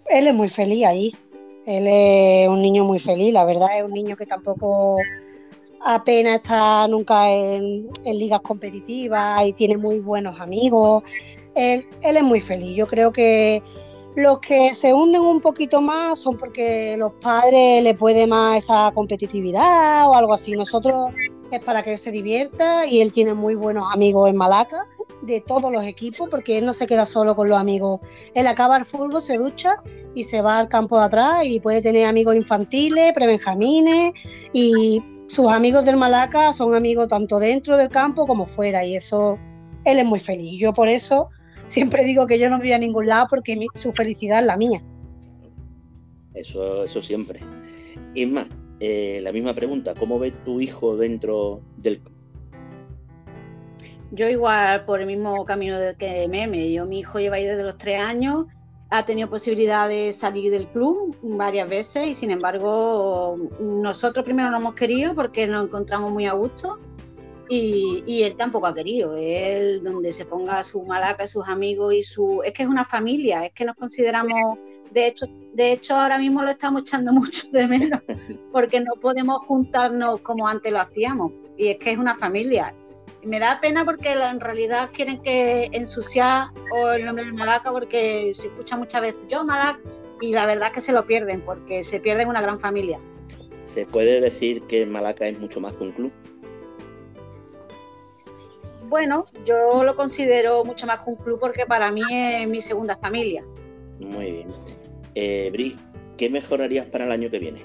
Él 0.06 0.27
es 0.27 0.34
muy 0.34 0.50
feliz 0.50 0.86
ahí. 0.86 1.15
Él 1.72 1.88
es 1.88 2.50
un 2.50 2.62
niño 2.62 2.84
muy 2.84 3.00
feliz, 3.00 3.32
la 3.32 3.46
verdad 3.46 3.78
es 3.78 3.84
un 3.86 3.92
niño 3.92 4.18
que 4.18 4.25
tampoco 4.25 4.98
apenas 5.80 6.36
está 6.36 6.86
nunca 6.90 7.32
en, 7.32 7.90
ligas 8.06 8.42
competitivas 8.42 9.46
y 9.46 9.54
tiene 9.54 9.78
muy 9.78 10.00
buenos 10.00 10.40
amigos. 10.42 11.04
Él, 11.56 11.88
él, 12.04 12.18
es 12.18 12.24
muy 12.24 12.42
feliz. 12.42 12.75
Yo 12.75 12.88
creo 12.88 13.13
que 13.13 13.63
los 14.16 14.40
que 14.40 14.74
se 14.74 14.94
hunden 14.94 15.22
un 15.22 15.40
poquito 15.40 15.82
más 15.82 16.20
son 16.20 16.38
porque 16.38 16.98
los 16.98 17.13
padres 17.13 17.82
le 17.82 17.94
puede 17.94 18.28
más 18.28 18.58
esa 18.58 18.92
competitividad 18.94 20.10
o 20.10 20.13
algo 20.13 20.34
así. 20.34 20.51
Nosotros 20.51 21.13
es 21.51 21.62
para 21.62 21.84
que 21.84 21.94
él 21.94 21.98
se 21.98 22.12
divierta 22.12 22.86
y 22.86 23.00
él 23.00 23.13
tiene 23.13 23.34
muy 23.34 23.56
buenos 23.56 23.86
amigos 23.94 24.30
en 24.30 24.36
Malaca 24.36 24.88
de 25.22 25.42
todos 25.42 25.72
los 25.72 25.86
equipos 25.86 26.28
porque 26.30 26.58
él 26.58 26.66
no 26.66 26.74
se 26.74 26.88
queda 26.88 27.06
solo 27.06 27.36
con 27.36 27.50
los 27.50 27.60
amigos. 27.60 28.01
Él 28.34 28.48
acaba 28.48 28.78
el 28.78 28.86
fútbol, 28.86 29.22
se 29.22 29.38
ducha 29.38 29.82
y 30.16 30.24
se 30.24 30.42
va 30.42 30.60
al 30.60 30.68
campo 30.68 30.98
de 31.00 31.06
atrás 31.06 31.46
y 31.46 31.60
puede 31.60 31.82
tener 31.82 32.06
amigos 32.06 32.36
infantiles, 32.36 33.13
prebenjamines 33.13 34.13
y 34.54 35.01
sus 35.28 35.48
amigos 35.48 35.86
del 35.86 35.98
Malaca 35.98 36.54
son 36.54 36.75
amigos 36.75 37.08
tanto 37.08 37.40
dentro 37.40 37.78
del 37.78 37.90
campo 37.90 38.28
como 38.28 38.48
fuera 38.48 38.84
y 38.86 38.96
eso 38.96 39.38
él 39.86 40.00
es 40.00 40.06
muy 40.06 40.20
feliz. 40.20 40.60
Yo 40.60 40.74
por 40.74 40.88
eso 40.88 41.30
siempre 41.68 42.04
digo 42.04 42.28
que 42.28 42.38
yo 42.38 42.50
no 42.50 42.58
voy 42.58 42.74
a 42.74 42.78
ningún 42.78 43.08
lado 43.08 43.28
porque 43.30 43.58
su 43.74 43.94
felicidad 43.94 44.40
es 44.40 44.46
la 44.46 44.58
mía. 44.58 44.84
Eso, 46.34 46.84
eso 46.84 47.01
siempre. 47.01 47.40
Isma, 48.13 48.48
eh, 48.80 49.20
la 49.22 49.32
misma 49.32 49.54
pregunta, 49.54 49.94
¿cómo 49.94 50.20
ves 50.20 50.34
tu 50.44 50.60
hijo 50.60 50.98
dentro 50.98 51.62
del 51.78 52.01
yo 54.12 54.30
igual 54.30 54.86
por 54.86 55.00
el 55.00 55.08
mismo 55.08 55.46
camino 55.46 55.77
que 55.98 56.27
Meme. 56.27 56.72
Yo, 56.72 56.86
mi 56.86 57.00
hijo 57.00 57.20
lleva 57.20 57.38
ahí 57.38 57.46
desde 57.46 57.63
los 57.63 57.77
tres 57.77 58.00
años, 58.00 58.46
ha 58.89 59.06
tenido 59.06 59.30
posibilidad 59.30 59.88
de 59.88 60.12
salir 60.12 60.51
del 60.51 60.68
club 60.68 61.18
varias 61.24 61.70
veces 61.70 62.08
y 62.08 62.13
sin 62.13 62.30
embargo 62.30 63.38
nosotros 63.60 64.25
primero 64.25 64.51
no 64.51 64.58
hemos 64.58 64.75
querido 64.75 65.15
porque 65.15 65.48
nos 65.48 65.65
encontramos 65.65 66.12
muy 66.12 66.27
a 66.27 66.34
gusto 66.34 66.77
y, 67.53 68.24
él 68.24 68.36
tampoco 68.38 68.68
ha 68.68 68.74
querido. 68.74 69.15
Él 69.18 69.84
donde 69.84 70.13
se 70.13 70.24
ponga 70.24 70.63
su 70.63 70.84
malaca, 70.84 71.27
sus 71.27 71.48
amigos 71.48 71.94
y 71.94 72.03
su... 72.03 72.41
Es 72.46 72.53
que 72.53 72.63
es 72.63 72.70
una 72.70 72.86
familia, 72.86 73.46
es 73.46 73.51
que 73.51 73.65
nos 73.65 73.75
consideramos... 73.75 74.58
De 74.91 75.08
hecho, 75.08 75.25
de 75.53 75.74
hecho, 75.74 75.96
ahora 75.96 76.18
mismo 76.18 76.41
lo 76.44 76.50
estamos 76.50 76.84
echando 76.84 77.12
mucho 77.13 77.48
de 77.51 77.68
menos 77.68 78.00
porque 78.53 78.80
no 78.80 78.94
podemos 79.01 79.46
juntarnos 79.46 80.22
como 80.22 80.48
antes 80.48 80.72
lo 80.72 80.80
hacíamos. 80.80 81.34
Y 81.58 81.68
es 81.68 81.77
que 81.77 81.91
es 81.91 81.98
una 81.98 82.15
familia 82.15 82.74
me 83.24 83.40
da 83.40 83.60
pena 83.60 83.86
porque 83.86 84.12
en 84.12 84.40
realidad 84.40 84.90
quieren 84.94 85.22
que 85.22 85.70
ensuciar 85.72 86.50
o 86.72 86.92
el 86.92 87.06
nombre 87.06 87.25
de 87.25 87.34
Malaca 87.34 87.72
porque 87.72 88.32
se 88.36 88.48
escucha 88.48 88.78
muchas 88.78 89.01
veces 89.01 89.22
yo 89.30 89.44
Malaca 89.44 89.80
y 90.22 90.34
la 90.34 90.46
verdad 90.46 90.72
que 90.72 90.82
se 90.82 90.92
lo 90.92 91.06
pierden 91.06 91.42
porque 91.42 91.84
se 91.84 92.00
pierden 92.00 92.28
una 92.28 92.42
gran 92.42 92.60
familia. 92.60 93.00
¿Se 93.66 93.86
puede 93.86 94.22
decir 94.22 94.63
que 94.63 94.86
Malaca 94.86 95.28
es 95.28 95.40
mucho 95.40 95.60
más 95.60 95.74
que 95.74 95.84
un 95.84 95.92
club? 95.92 96.13
bueno, 98.92 99.25
yo 99.46 99.86
lo 99.86 99.96
considero 99.96 100.66
mucho 100.66 100.86
más 100.86 101.01
que 101.01 101.12
un 101.12 101.16
club 101.16 101.40
porque 101.40 101.66
para 101.66 101.90
mí 101.92 102.01
es 102.12 102.46
mi 102.48 102.60
segunda 102.62 102.98
familia. 102.98 103.42
Muy 104.01 104.32
bien. 104.32 104.50
Eh, 105.16 105.50
Bri, 105.50 105.78
¿qué 106.18 106.30
mejorarías 106.30 106.88
para 106.88 107.06
el 107.06 107.12
año 107.13 107.32
que 107.32 107.40
viene? 107.40 107.63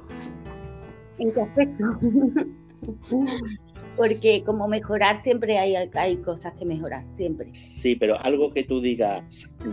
¿En 1.23 1.31
qué 1.31 1.41
aspecto? 1.41 1.85
Porque 3.95 4.43
como 4.43 4.67
mejorar 4.67 5.23
siempre 5.23 5.57
hay, 5.57 5.73
hay 5.75 6.17
cosas 6.17 6.53
que 6.55 6.65
mejorar, 6.65 7.05
siempre. 7.15 7.53
Sí, 7.53 7.95
pero 7.95 8.19
algo 8.19 8.51
que 8.51 8.65
tú 8.65 8.81
digas, 8.81 9.23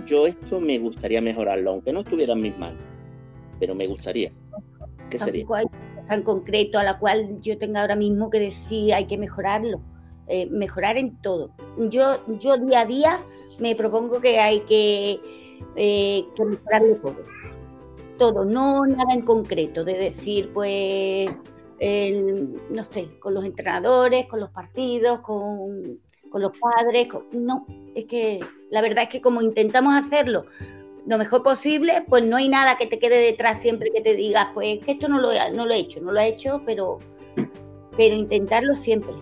yo 0.06 0.28
esto 0.28 0.60
me 0.60 0.78
gustaría 0.78 1.20
mejorarlo, 1.20 1.72
aunque 1.72 1.92
no 1.92 2.00
estuviera 2.00 2.34
en 2.34 2.42
mis 2.42 2.56
manos, 2.56 2.80
pero 3.58 3.74
me 3.74 3.88
gustaría. 3.88 4.30
¿Qué 5.10 5.18
sería? 5.18 5.44
Hay 5.54 5.66
tan 6.06 6.22
concreto 6.22 6.78
a 6.78 6.84
la 6.84 7.00
cual 7.00 7.40
yo 7.40 7.58
tenga 7.58 7.80
ahora 7.80 7.96
mismo 7.96 8.30
que 8.30 8.38
decir 8.38 8.94
hay 8.94 9.06
que 9.06 9.18
mejorarlo. 9.18 9.80
Eh, 10.28 10.46
mejorar 10.50 10.98
en 10.98 11.16
todo. 11.16 11.50
Yo, 11.90 12.24
yo 12.38 12.58
día 12.58 12.82
a 12.82 12.86
día 12.86 13.26
me 13.58 13.74
propongo 13.74 14.20
que 14.20 14.38
hay 14.38 14.60
que, 14.60 15.18
eh, 15.74 16.24
que 16.36 16.44
mejorarlo 16.44 16.94
todo. 16.96 17.16
Todo, 18.20 18.44
no 18.44 18.84
nada 18.84 19.14
en 19.14 19.22
concreto, 19.22 19.82
de 19.82 19.94
decir, 19.94 20.50
pues 20.52 21.30
no 22.68 22.84
sé, 22.84 23.18
con 23.18 23.32
los 23.32 23.46
entrenadores, 23.46 24.26
con 24.26 24.40
los 24.40 24.50
partidos, 24.50 25.20
con, 25.20 25.98
los 26.34 26.52
padres. 26.58 27.08
no, 27.32 27.66
es 27.94 28.04
que 28.04 28.40
la 28.70 28.82
verdad 28.82 29.04
es 29.04 29.08
que 29.08 29.22
como 29.22 29.40
intentamos 29.40 29.94
hacerlo 29.94 30.44
lo 31.06 31.16
mejor 31.16 31.42
posible, 31.42 32.04
pues 32.10 32.22
no 32.22 32.36
hay 32.36 32.50
nada 32.50 32.76
que 32.76 32.86
te 32.86 32.98
quede 32.98 33.20
detrás 33.20 33.62
siempre 33.62 33.90
que 33.90 34.02
te 34.02 34.14
digas, 34.14 34.48
pues 34.52 34.84
que 34.84 34.92
esto 34.92 35.08
no 35.08 35.18
lo, 35.18 35.30
no 35.54 35.64
lo 35.64 35.72
he 35.72 35.78
hecho, 35.78 36.02
no 36.02 36.12
lo 36.12 36.20
he 36.20 36.28
hecho, 36.28 36.60
pero, 36.66 36.98
pero 37.96 38.14
intentarlo 38.14 38.76
siempre. 38.76 39.14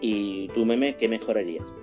¿Y 0.00 0.48
tú, 0.48 0.64
meme, 0.64 0.96
qué 0.96 1.06
mejorarías? 1.06 1.74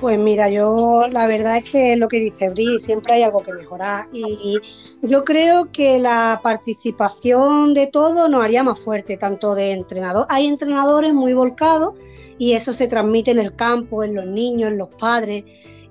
Pues 0.00 0.18
mira, 0.18 0.50
yo 0.50 1.06
la 1.10 1.26
verdad 1.26 1.58
es 1.58 1.70
que 1.70 1.96
lo 1.96 2.08
que 2.08 2.18
dice 2.18 2.50
Bri, 2.50 2.78
siempre 2.78 3.14
hay 3.14 3.22
algo 3.22 3.42
que 3.42 3.52
mejorar 3.52 4.06
y 4.12 4.58
yo 5.02 5.24
creo 5.24 5.70
que 5.72 5.98
la 5.98 6.40
participación 6.42 7.74
de 7.74 7.86
todos 7.86 8.28
nos 8.28 8.42
haría 8.42 8.62
más 8.62 8.80
fuerte, 8.80 9.16
tanto 9.16 9.54
de 9.54 9.72
entrenador. 9.72 10.26
Hay 10.28 10.46
entrenadores 10.46 11.14
muy 11.14 11.32
volcados 11.32 11.94
y 12.38 12.52
eso 12.52 12.72
se 12.72 12.88
transmite 12.88 13.30
en 13.30 13.38
el 13.38 13.54
campo, 13.54 14.02
en 14.02 14.14
los 14.14 14.26
niños, 14.26 14.72
en 14.72 14.78
los 14.78 14.88
padres 14.88 15.44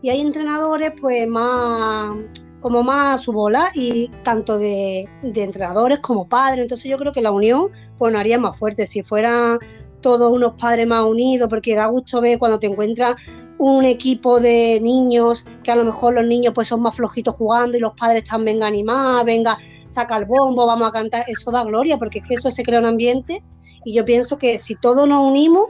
y 0.03 0.10
hay 0.10 0.19
entrenadores 0.19 0.91
pues 1.00 1.25
más 1.27 2.15
como 2.60 2.83
más 2.83 3.15
a 3.15 3.24
su 3.24 3.31
bola 3.31 3.69
y 3.74 4.10
tanto 4.24 4.60
de, 4.60 5.07
de 5.22 5.43
entrenadores 5.43 6.00
como 6.00 6.27
padres. 6.27 6.63
Entonces 6.63 6.91
yo 6.91 6.98
creo 6.98 7.13
que 7.13 7.22
la 7.22 7.31
unión 7.31 7.72
pues 7.98 8.12
nos 8.12 8.19
haría 8.19 8.38
más 8.38 8.57
fuerte 8.57 8.86
si 8.86 9.01
fueran 9.01 9.60
todos 10.01 10.31
unos 10.31 10.53
padres 10.55 10.86
más 10.86 11.03
unidos, 11.03 11.50
porque 11.50 11.74
da 11.74 11.88
gusto 11.88 12.22
ver 12.22 12.38
cuando 12.38 12.60
te 12.60 12.67
encuentras 12.67 13.15
un 13.57 13.86
equipo 13.86 14.39
de 14.39 14.79
niños 14.81 15.45
que 15.63 15.72
a 15.72 15.75
lo 15.75 15.86
mejor 15.86 16.15
los 16.15 16.25
niños 16.25 16.53
pues 16.53 16.67
son 16.67 16.81
más 16.81 16.95
flojitos 16.95 17.36
jugando 17.36 17.77
y 17.77 17.79
los 17.79 17.93
padres 17.93 18.24
están 18.24 18.45
venga 18.45 18.67
animados, 18.67 19.25
venga, 19.25 19.57
saca 19.88 20.17
el 20.17 20.25
bombo, 20.25 20.65
vamos 20.65 20.88
a 20.88 20.91
cantar, 20.91 21.25
eso 21.27 21.51
da 21.51 21.63
gloria 21.63 21.98
porque 21.98 22.19
es 22.19 22.27
que 22.27 22.36
eso 22.36 22.51
se 22.51 22.63
crea 22.63 22.79
un 22.79 22.86
ambiente 22.86 23.43
y 23.86 23.93
yo 23.93 24.05
pienso 24.05 24.38
que 24.38 24.57
si 24.57 24.75
todos 24.75 25.07
nos 25.07 25.27
unimos, 25.27 25.69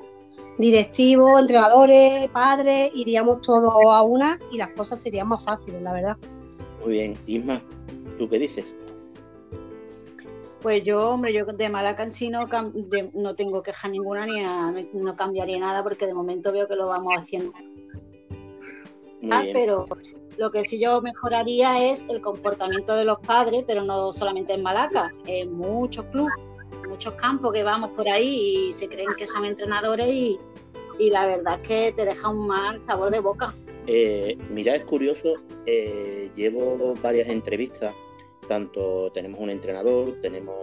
directivos, 0.57 1.39
entrenadores, 1.39 2.29
padres, 2.29 2.91
iríamos 2.95 3.41
todos 3.41 3.73
a 3.91 4.01
una 4.03 4.37
y 4.51 4.57
las 4.57 4.69
cosas 4.69 5.01
serían 5.01 5.27
más 5.27 5.43
fáciles, 5.43 5.81
la 5.81 5.93
verdad. 5.93 6.17
Muy 6.83 6.93
bien, 6.93 7.17
Isma, 7.25 7.61
¿tú 8.17 8.29
qué 8.29 8.39
dices? 8.39 8.75
Pues 10.61 10.83
yo, 10.83 11.09
hombre, 11.09 11.33
yo 11.33 11.45
de 11.45 11.69
Malaca 11.69 12.03
en 12.03 12.11
sí 12.11 12.29
no, 12.29 12.47
no 13.13 13.35
tengo 13.35 13.63
queja 13.63 13.89
ninguna 13.89 14.25
ni 14.25 14.43
no 14.93 15.15
cambiaría 15.15 15.59
nada 15.59 15.83
porque 15.83 16.07
de 16.07 16.13
momento 16.13 16.53
veo 16.53 16.67
que 16.69 16.75
lo 16.75 16.87
vamos 16.87 17.13
haciendo. 17.17 17.51
Ah, 19.31 19.43
pero 19.53 19.85
lo 20.37 20.51
que 20.51 20.63
sí 20.63 20.79
yo 20.79 21.01
mejoraría 21.01 21.91
es 21.91 22.05
el 22.09 22.21
comportamiento 22.21 22.95
de 22.95 23.05
los 23.05 23.19
padres, 23.19 23.63
pero 23.67 23.83
no 23.83 24.11
solamente 24.11 24.53
en 24.53 24.63
Malaca, 24.63 25.11
en 25.25 25.53
muchos 25.53 26.05
clubes, 26.05 26.33
muchos 26.87 27.13
campos 27.15 27.53
que 27.53 27.63
vamos 27.63 27.91
por 27.91 28.07
ahí 28.07 28.67
y 28.69 28.73
se 28.73 28.87
creen 28.87 29.09
que 29.17 29.27
son 29.27 29.45
entrenadores 29.45 30.07
y, 30.07 30.39
la 31.09 31.25
verdad 31.25 31.59
es 31.61 31.67
que 31.67 31.93
te 31.93 32.05
deja 32.05 32.29
un 32.29 32.47
mal 32.47 32.79
sabor 32.79 33.09
de 33.09 33.19
boca. 33.19 33.53
Eh, 33.87 34.37
mira, 34.49 34.75
es 34.75 34.85
curioso, 34.85 35.33
eh, 35.65 36.29
llevo 36.35 36.93
varias 37.01 37.27
entrevistas 37.27 37.93
tanto 38.47 39.11
tenemos 39.11 39.39
un 39.39 39.49
entrenador, 39.49 40.19
tenemos 40.21 40.55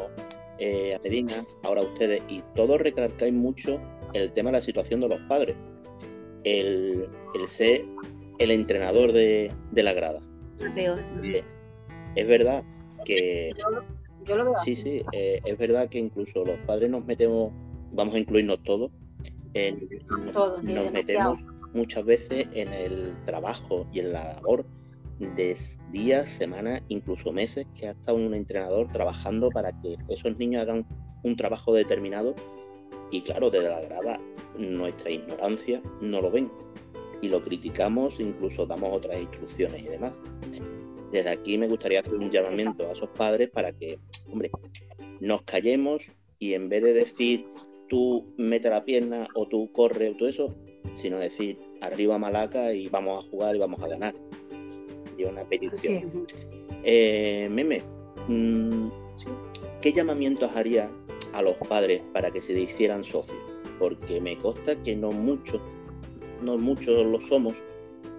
eh, 0.58 0.94
a 0.94 0.98
Medina, 1.00 1.44
ahora 1.62 1.82
ustedes, 1.82 2.22
y 2.28 2.42
todos 2.54 2.80
recalcáis 2.80 3.32
mucho 3.32 3.80
el 4.12 4.32
tema 4.32 4.50
de 4.50 4.58
la 4.58 4.60
situación 4.60 5.00
de 5.00 5.08
los 5.08 5.20
padres, 5.22 5.56
el, 6.44 7.08
ser 7.44 7.84
el 8.40 8.50
entrenador 8.50 9.12
de, 9.12 9.52
la 9.72 9.92
grada. 9.92 10.20
Peor. 10.74 10.98
Eh, 11.22 11.44
es 12.16 12.26
verdad 12.26 12.64
que... 13.04 13.52
Yo, 14.24 14.36
lo 14.36 14.44
veo 14.44 14.54
Sí, 14.64 14.74
sí, 14.74 15.02
eh, 15.12 15.40
es 15.44 15.58
verdad 15.58 15.88
que 15.88 15.98
incluso 15.98 16.44
los 16.44 16.58
padres 16.60 16.90
nos 16.90 17.04
metemos, 17.04 17.52
vamos 17.92 18.14
a 18.14 18.18
incluirnos 18.18 18.62
todos, 18.62 18.90
nos 20.62 20.92
metemos 20.92 21.40
muchas 21.74 22.04
veces 22.04 22.46
en 22.52 22.72
el 22.72 23.14
trabajo 23.26 23.86
y 23.92 24.00
en 24.00 24.12
la 24.12 24.34
labor 24.34 24.64
de 25.18 25.56
días, 25.92 26.30
semanas, 26.30 26.82
incluso 26.88 27.32
meses 27.32 27.66
que 27.78 27.88
ha 27.88 27.90
estado 27.90 28.16
un 28.16 28.34
entrenador 28.34 28.90
trabajando 28.90 29.50
para 29.50 29.72
que 29.80 29.96
esos 30.08 30.38
niños 30.38 30.62
hagan 30.62 30.86
un 31.22 31.36
trabajo 31.36 31.74
determinado. 31.74 32.34
Y 33.10 33.22
claro, 33.22 33.50
desde 33.50 33.68
la 33.68 33.80
grada 33.80 34.20
nuestra 34.56 35.10
ignorancia 35.10 35.82
no 36.00 36.22
lo 36.22 36.30
ven 36.30 36.50
y 37.20 37.28
lo 37.28 37.42
criticamos, 37.42 38.20
incluso 38.20 38.66
damos 38.66 38.96
otras 38.96 39.20
instrucciones 39.20 39.82
y 39.82 39.88
demás. 39.88 40.22
Desde 41.12 41.30
aquí 41.30 41.58
me 41.58 41.68
gustaría 41.68 42.00
hacer 42.00 42.14
un 42.14 42.30
llamamiento 42.30 42.88
a 42.88 42.92
esos 42.92 43.08
padres 43.10 43.50
para 43.50 43.72
que, 43.72 43.98
hombre, 44.30 44.50
nos 45.20 45.42
callemos 45.42 46.12
y 46.38 46.54
en 46.54 46.68
vez 46.68 46.82
de 46.82 46.94
decir 46.94 47.46
tú 47.88 48.32
mete 48.36 48.70
la 48.70 48.84
pierna 48.84 49.28
o 49.34 49.46
tú 49.46 49.70
corre 49.72 50.10
o 50.10 50.16
todo 50.16 50.28
eso, 50.28 50.54
sino 50.94 51.18
decir 51.18 51.58
arriba 51.80 52.18
Malaca 52.18 52.72
y 52.72 52.88
vamos 52.88 53.24
a 53.24 53.28
jugar 53.28 53.56
y 53.56 53.58
vamos 53.58 53.82
a 53.82 53.88
ganar 53.88 54.14
una 55.28 55.44
petición. 55.44 56.26
Eh, 56.82 57.48
meme, 57.50 57.82
mm, 58.28 58.88
¿qué 59.80 59.92
llamamientos 59.92 60.50
haría 60.54 60.90
a 61.32 61.42
los 61.42 61.56
padres 61.56 62.02
para 62.12 62.30
que 62.30 62.40
se 62.40 62.58
hicieran 62.58 63.04
socios? 63.04 63.38
Porque 63.78 64.20
me 64.20 64.36
consta 64.38 64.80
que 64.82 64.96
no 64.96 65.10
muchos, 65.10 65.60
no 66.42 66.58
muchos 66.58 67.04
lo 67.04 67.20
somos. 67.20 67.62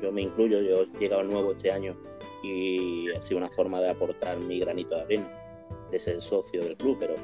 Yo 0.02 0.12
me 0.12 0.24
incluyo, 0.24 0.62
yo 0.62 0.84
he 0.84 1.00
llegado 1.00 1.24
nuevo 1.24 1.52
este 1.52 1.72
año 1.72 1.96
y 2.44 3.10
ha 3.12 3.22
sido 3.22 3.38
una 3.38 3.50
forma 3.50 3.80
de 3.80 3.90
aportar 3.90 4.38
mi 4.40 4.60
granito 4.60 4.96
de 4.96 5.02
arena, 5.02 5.30
de 5.92 6.00
ser 6.00 6.22
socio 6.22 6.64
del 6.64 6.76
club, 6.76 6.98
pero 7.00 7.16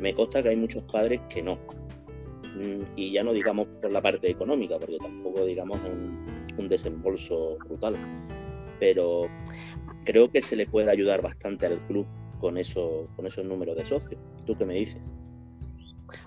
me 0.00 0.14
consta 0.14 0.42
que 0.42 0.50
hay 0.50 0.56
muchos 0.56 0.82
padres 0.84 1.20
que 1.28 1.42
no. 1.42 1.58
Mm, 2.56 2.82
y 2.96 3.12
ya 3.12 3.22
no 3.22 3.32
digamos 3.32 3.68
por 3.80 3.90
la 3.90 4.02
parte 4.02 4.30
económica, 4.30 4.78
porque 4.78 4.98
tampoco 4.98 5.44
digamos 5.44 5.78
un, 5.80 6.26
un 6.58 6.68
desembolso 6.68 7.58
brutal 7.68 7.96
pero 8.78 9.28
creo 10.04 10.30
que 10.30 10.42
se 10.42 10.56
le 10.56 10.66
puede 10.66 10.90
ayudar 10.90 11.22
bastante 11.22 11.66
al 11.66 11.80
club 11.86 12.06
con, 12.40 12.58
eso, 12.58 13.08
con 13.16 13.26
esos 13.26 13.44
números 13.44 13.76
de 13.76 13.86
socios. 13.86 14.20
¿Tú 14.44 14.56
qué 14.56 14.64
me 14.64 14.74
dices? 14.74 15.02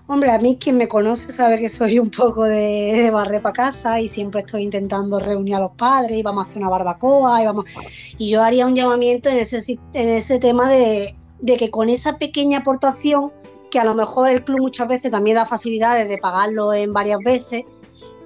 Hombre, 0.06 0.32
a 0.32 0.38
mí 0.38 0.58
quien 0.60 0.76
me 0.76 0.88
conoce 0.88 1.30
sabe 1.32 1.58
que 1.58 1.70
soy 1.70 1.98
un 1.98 2.10
poco 2.10 2.44
de, 2.44 3.10
de 3.12 3.12
para 3.12 3.52
casa 3.52 4.00
y 4.00 4.08
siempre 4.08 4.40
estoy 4.40 4.64
intentando 4.64 5.20
reunir 5.20 5.54
a 5.54 5.60
los 5.60 5.72
padres 5.72 6.18
y 6.18 6.22
vamos 6.22 6.44
a 6.44 6.50
hacer 6.50 6.60
una 6.60 6.70
barbacoa 6.70 7.42
y 7.42 7.46
vamos 7.46 7.64
y 8.18 8.28
yo 8.28 8.42
haría 8.42 8.66
un 8.66 8.74
llamamiento 8.74 9.28
en 9.28 9.38
ese, 9.38 9.78
en 9.92 10.08
ese 10.08 10.38
tema 10.38 10.68
de, 10.68 11.16
que 11.46 11.70
con 11.70 11.88
esa 11.88 12.18
pequeña 12.18 12.58
aportación 12.58 13.32
que 13.70 13.78
a 13.78 13.84
lo 13.84 13.94
mejor 13.94 14.28
el 14.28 14.44
club 14.44 14.60
muchas 14.60 14.88
veces 14.88 15.10
también 15.10 15.36
da 15.36 15.46
facilidades 15.46 16.08
de 16.08 16.18
pagarlo 16.18 16.74
en 16.74 16.92
varias 16.92 17.20
veces, 17.24 17.64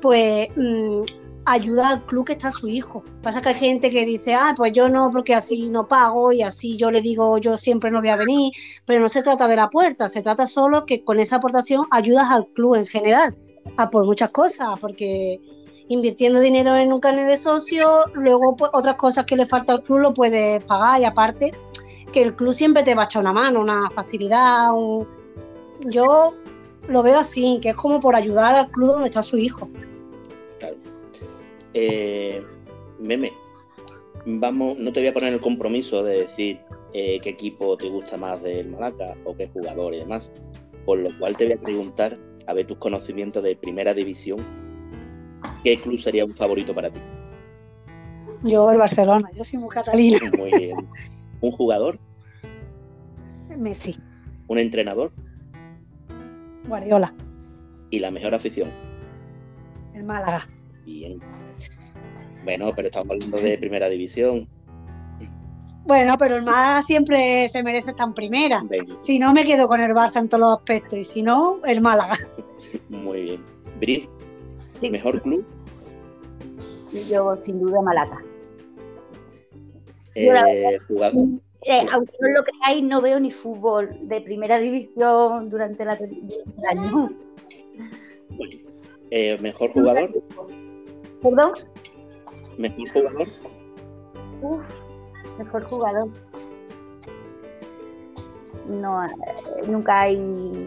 pues 0.01 0.49
mm, 0.57 1.03
ayuda 1.47 1.89
al 1.89 2.07
club 2.07 2.27
que 2.27 2.33
está 2.33 2.51
su 2.51 2.69
hijo. 2.69 3.05
Pasa 3.23 3.43
que 3.43 3.51
hay 3.51 3.55
gente 3.55 3.91
que 3.91 4.05
dice, 4.05 4.35
ah, 4.35 4.55
pues 4.57 4.73
yo 4.73 4.89
no, 4.89 5.11
porque 5.11 5.35
así 5.35 5.69
no 5.69 5.87
pago 5.87 6.33
y 6.33 6.43
así 6.43 6.77
yo 6.77 6.91
le 6.91 7.01
digo, 7.01 7.39
yo 7.39 7.57
siempre 7.57 7.91
no 7.91 8.01
voy 8.01 8.09
a 8.09 8.17
venir, 8.17 8.53
pero 8.85 9.01
no 9.01 9.09
se 9.09 9.23
trata 9.23 9.49
de 9.49 9.57
la 9.57 9.71
puerta, 9.71 10.09
se 10.09 10.23
trata 10.23 10.47
solo 10.47 10.87
que 10.87 11.05
con 11.05 11.21
esa 11.21 11.37
aportación 11.37 11.87
ayudas 11.91 12.31
al 12.31 12.47
club 12.49 12.77
en 12.77 12.87
general, 12.87 13.37
a 13.77 13.91
por 13.91 14.05
muchas 14.05 14.31
cosas, 14.31 14.79
porque 14.81 15.41
invirtiendo 15.89 16.41
dinero 16.41 16.77
en 16.77 16.93
un 16.93 17.01
carnet 17.01 17.27
de 17.27 17.39
socio, 17.39 18.07
luego 18.15 18.57
pues, 18.57 18.71
otras 18.73 18.97
cosas 18.97 19.27
que 19.27 19.37
le 19.37 19.47
falta 19.47 19.75
al 19.75 19.83
club 19.83 19.99
lo 19.99 20.15
puedes 20.15 20.65
pagar 20.65 21.01
y 21.01 21.05
aparte 21.05 21.53
que 22.13 22.23
el 22.23 22.35
club 22.35 22.55
siempre 22.55 22.83
te 22.83 22.95
va 22.95 23.03
a 23.03 23.05
echar 23.07 23.23
una 23.23 23.33
mano, 23.33 23.61
una 23.61 23.91
facilidad, 23.91 24.71
yo 25.81 26.35
lo 26.89 27.03
veo 27.03 27.19
así, 27.19 27.59
que 27.61 27.71
es 27.71 27.75
como 27.75 28.01
por 28.01 28.15
ayudar 28.15 28.55
al 28.55 28.71
club 28.71 28.93
donde 28.93 29.09
está 29.09 29.23
su 29.23 29.37
hijo. 29.37 29.69
Eh, 31.75 32.43
meme, 33.01 33.33
vamos, 34.27 34.79
no 34.79 34.93
te 34.93 35.01
voy 35.01 35.09
a 35.09 35.13
poner 35.13 35.33
el 35.33 35.41
compromiso 35.41 36.03
de 36.03 36.21
decir 36.21 36.61
eh, 36.93 37.19
qué 37.21 37.31
equipo 37.31 37.77
te 37.77 37.89
gusta 37.89 38.17
más 38.17 38.43
del 38.43 38.69
Malaca 38.71 39.17
o 39.25 39.37
qué 39.37 39.49
jugador 39.49 39.95
y 39.95 39.99
demás, 39.99 40.33
Por 40.87 41.01
lo 41.01 41.11
cual 41.19 41.37
te 41.37 41.45
voy 41.45 41.55
a 41.55 41.61
preguntar, 41.61 42.17
a 42.47 42.55
ver 42.55 42.67
tus 42.67 42.79
conocimientos 42.79 43.43
de 43.43 43.57
primera 43.57 43.93
división, 43.95 44.39
¿qué 45.65 45.77
club 45.81 45.99
sería 45.99 46.25
un 46.25 46.35
favorito 46.37 46.75
para 46.75 46.91
ti? 46.91 47.01
Yo 48.45 48.71
el 48.71 48.79
Barcelona, 48.79 49.31
yo 49.35 49.43
soy 49.43 49.59
muy 49.59 49.71
catalina. 49.71 50.19
Muy 50.39 50.51
bien. 50.59 50.77
¿Un 51.41 51.51
jugador? 51.53 51.99
Messi, 53.57 53.97
¿Un 54.49 54.59
entrenador? 54.59 55.13
Guardiola, 56.69 57.15
¿Y 57.91 57.99
la 58.01 58.11
mejor 58.11 58.35
afición? 58.35 58.71
el 59.95 60.03
Málaga. 60.05 60.49
Bien. 60.85 61.21
Bueno, 62.45 62.73
pero 62.75 62.89
estamos 62.89 63.11
hablando 63.11 63.39
de 63.39 63.59
primera 63.59 63.89
división. 63.89 64.49
Bueno, 65.87 66.17
pero 66.19 66.37
el 66.37 66.43
Málaga 66.43 66.83
siempre 66.83 67.49
se 67.49 67.63
merece 67.63 67.91
estar 67.91 68.09
en 68.09 68.15
primera. 68.15 68.63
Venga, 68.65 68.95
Si 69.01 69.19
no, 69.19 69.33
me 69.35 69.45
quedo 69.45 69.69
con 69.69 69.81
el 69.81 69.93
Barça 69.93 70.21
en 70.21 70.29
todos 70.29 70.41
los 70.41 70.57
aspectos. 70.59 70.99
Y 70.99 71.05
si 71.05 71.23
no, 71.23 71.61
el 71.65 71.81
Málaga. 71.81 72.17
muy 72.89 73.23
bien. 73.23 73.45
Bri, 73.81 74.09
Sí. 74.81 74.91
¿mejor 74.91 75.21
club? 75.23 75.45
Yo 77.09 77.37
sin 77.45 77.61
duda 77.61 77.81
la 77.95 78.23
Eh, 80.15 80.79
jugador. 80.87 81.27
Eh, 81.67 81.81
aunque 81.93 82.13
no 82.21 82.29
lo 82.29 82.45
creáis, 82.45 82.85
no 82.85 83.01
veo 83.01 83.19
ni 83.19 83.31
fútbol 83.31 83.97
de 84.03 84.21
primera 84.21 84.59
división 84.59 85.49
durante 85.49 85.85
la 85.85 85.95
el 85.95 86.29
año. 86.71 87.11
Eh, 89.11 89.39
¿Mejor 89.41 89.71
jugador? 89.71 90.11
¿Perdón? 91.23 91.53
¿Mejor 92.59 92.89
jugador? 92.93 93.29
Uf, 94.43 94.67
mejor 95.39 95.65
jugador. 95.65 96.09
No, 98.69 99.05
eh, 99.05 99.11
nunca 99.69 100.01
hay 100.03 100.17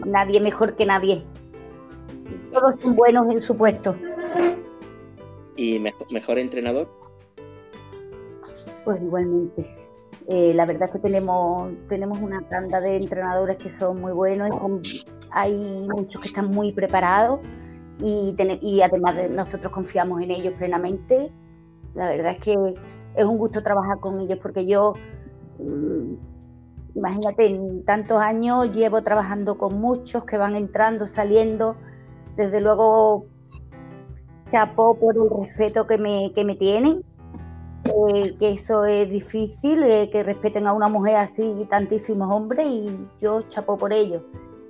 nadie 0.06 0.40
mejor 0.40 0.76
que 0.76 0.86
nadie. 0.86 1.24
Todos 2.52 2.80
son 2.80 2.94
buenos 2.96 3.28
en 3.28 3.40
su 3.40 3.56
puesto. 3.56 3.96
¿Y 5.56 5.78
mejor, 5.80 6.12
mejor 6.12 6.38
entrenador? 6.38 6.88
Pues 8.84 9.00
igualmente. 9.02 9.74
Eh, 10.28 10.52
la 10.54 10.66
verdad 10.66 10.88
es 10.88 10.92
que 10.92 10.98
tenemos, 11.00 11.72
tenemos 11.88 12.18
una 12.18 12.42
tanda 12.48 12.80
de 12.80 12.96
entrenadores 12.96 13.56
que 13.56 13.72
son 13.78 14.00
muy 14.00 14.12
buenos 14.12 14.48
y 14.48 14.58
con- 14.58 14.82
hay 15.30 15.54
muchos 15.88 16.20
que 16.22 16.28
están 16.28 16.50
muy 16.50 16.72
preparados 16.72 17.40
y, 18.00 18.32
tene- 18.36 18.58
y 18.62 18.80
además 18.82 19.16
de- 19.16 19.28
nosotros 19.30 19.72
confiamos 19.72 20.22
en 20.22 20.30
ellos 20.30 20.54
plenamente. 20.58 21.32
La 21.98 22.08
verdad 22.08 22.32
es 22.32 22.38
que 22.38 22.56
es 23.16 23.24
un 23.24 23.36
gusto 23.36 23.62
trabajar 23.62 23.98
con 23.98 24.20
ellos 24.20 24.38
porque 24.40 24.64
yo, 24.64 24.94
mm, 25.58 26.14
imagínate, 26.94 27.46
en 27.46 27.84
tantos 27.84 28.20
años 28.20 28.72
llevo 28.72 29.02
trabajando 29.02 29.58
con 29.58 29.80
muchos 29.80 30.24
que 30.24 30.38
van 30.38 30.56
entrando, 30.56 31.06
saliendo. 31.06 31.76
Desde 32.36 32.60
luego, 32.60 33.26
chapó 34.50 34.94
por 34.94 35.16
el 35.16 35.28
respeto 35.28 35.86
que 35.86 35.98
me, 35.98 36.32
que 36.34 36.44
me 36.44 36.54
tienen 36.54 37.02
eh, 37.84 38.36
que 38.38 38.52
eso 38.52 38.84
es 38.84 39.08
difícil, 39.10 39.82
eh, 39.82 40.10
que 40.10 40.22
respeten 40.22 40.66
a 40.66 40.72
una 40.72 40.88
mujer 40.88 41.16
así 41.16 41.66
tantísimos 41.70 42.32
hombres 42.32 42.66
y 42.66 42.98
yo 43.20 43.42
chapo 43.42 43.76
por 43.78 43.92
ello. 43.92 44.22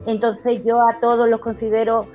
Entonces 0.07 0.63
yo 0.65 0.81
a 0.81 1.01
todos 1.01 1.29
los 1.29 1.41
considero, 1.41 2.07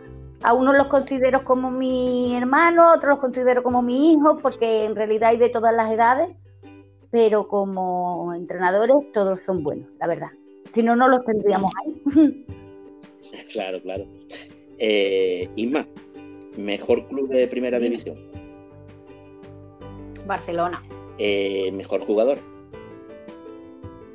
a 0.44 0.54
unos 0.54 0.76
los 0.78 0.88
considero 0.88 1.44
como 1.46 1.72
mi 1.72 2.36
hermano, 2.36 2.90
a 2.90 2.96
otros 2.98 3.12
los 3.12 3.20
considero 3.20 3.64
como 3.64 3.82
mi 3.82 4.14
hijo, 4.14 4.38
porque 4.40 4.84
en 4.86 4.96
realidad 4.96 5.30
hay 5.30 5.38
de 5.38 5.50
todas 5.50 5.74
las 5.74 5.92
edades, 5.92 6.30
pero 7.12 7.48
como 7.48 8.34
entrenadores 8.36 8.96
todos 9.14 9.40
son 9.42 9.64
buenos, 9.64 9.90
la 10.00 10.08
verdad. 10.08 10.30
Si 10.74 10.84
no, 10.84 10.96
no 10.96 11.08
los 11.08 11.24
tendríamos 11.26 11.72
ahí. 11.84 12.46
Claro, 13.52 13.82
claro. 13.82 14.06
Eh, 14.78 15.50
Isma, 15.56 15.88
¿mejor 16.56 17.08
club 17.08 17.30
de 17.30 17.48
primera 17.48 17.80
división? 17.80 18.16
Barcelona, 20.28 20.82
Eh, 21.18 21.72
¿Mejor 21.74 22.02
jugador? 22.02 22.38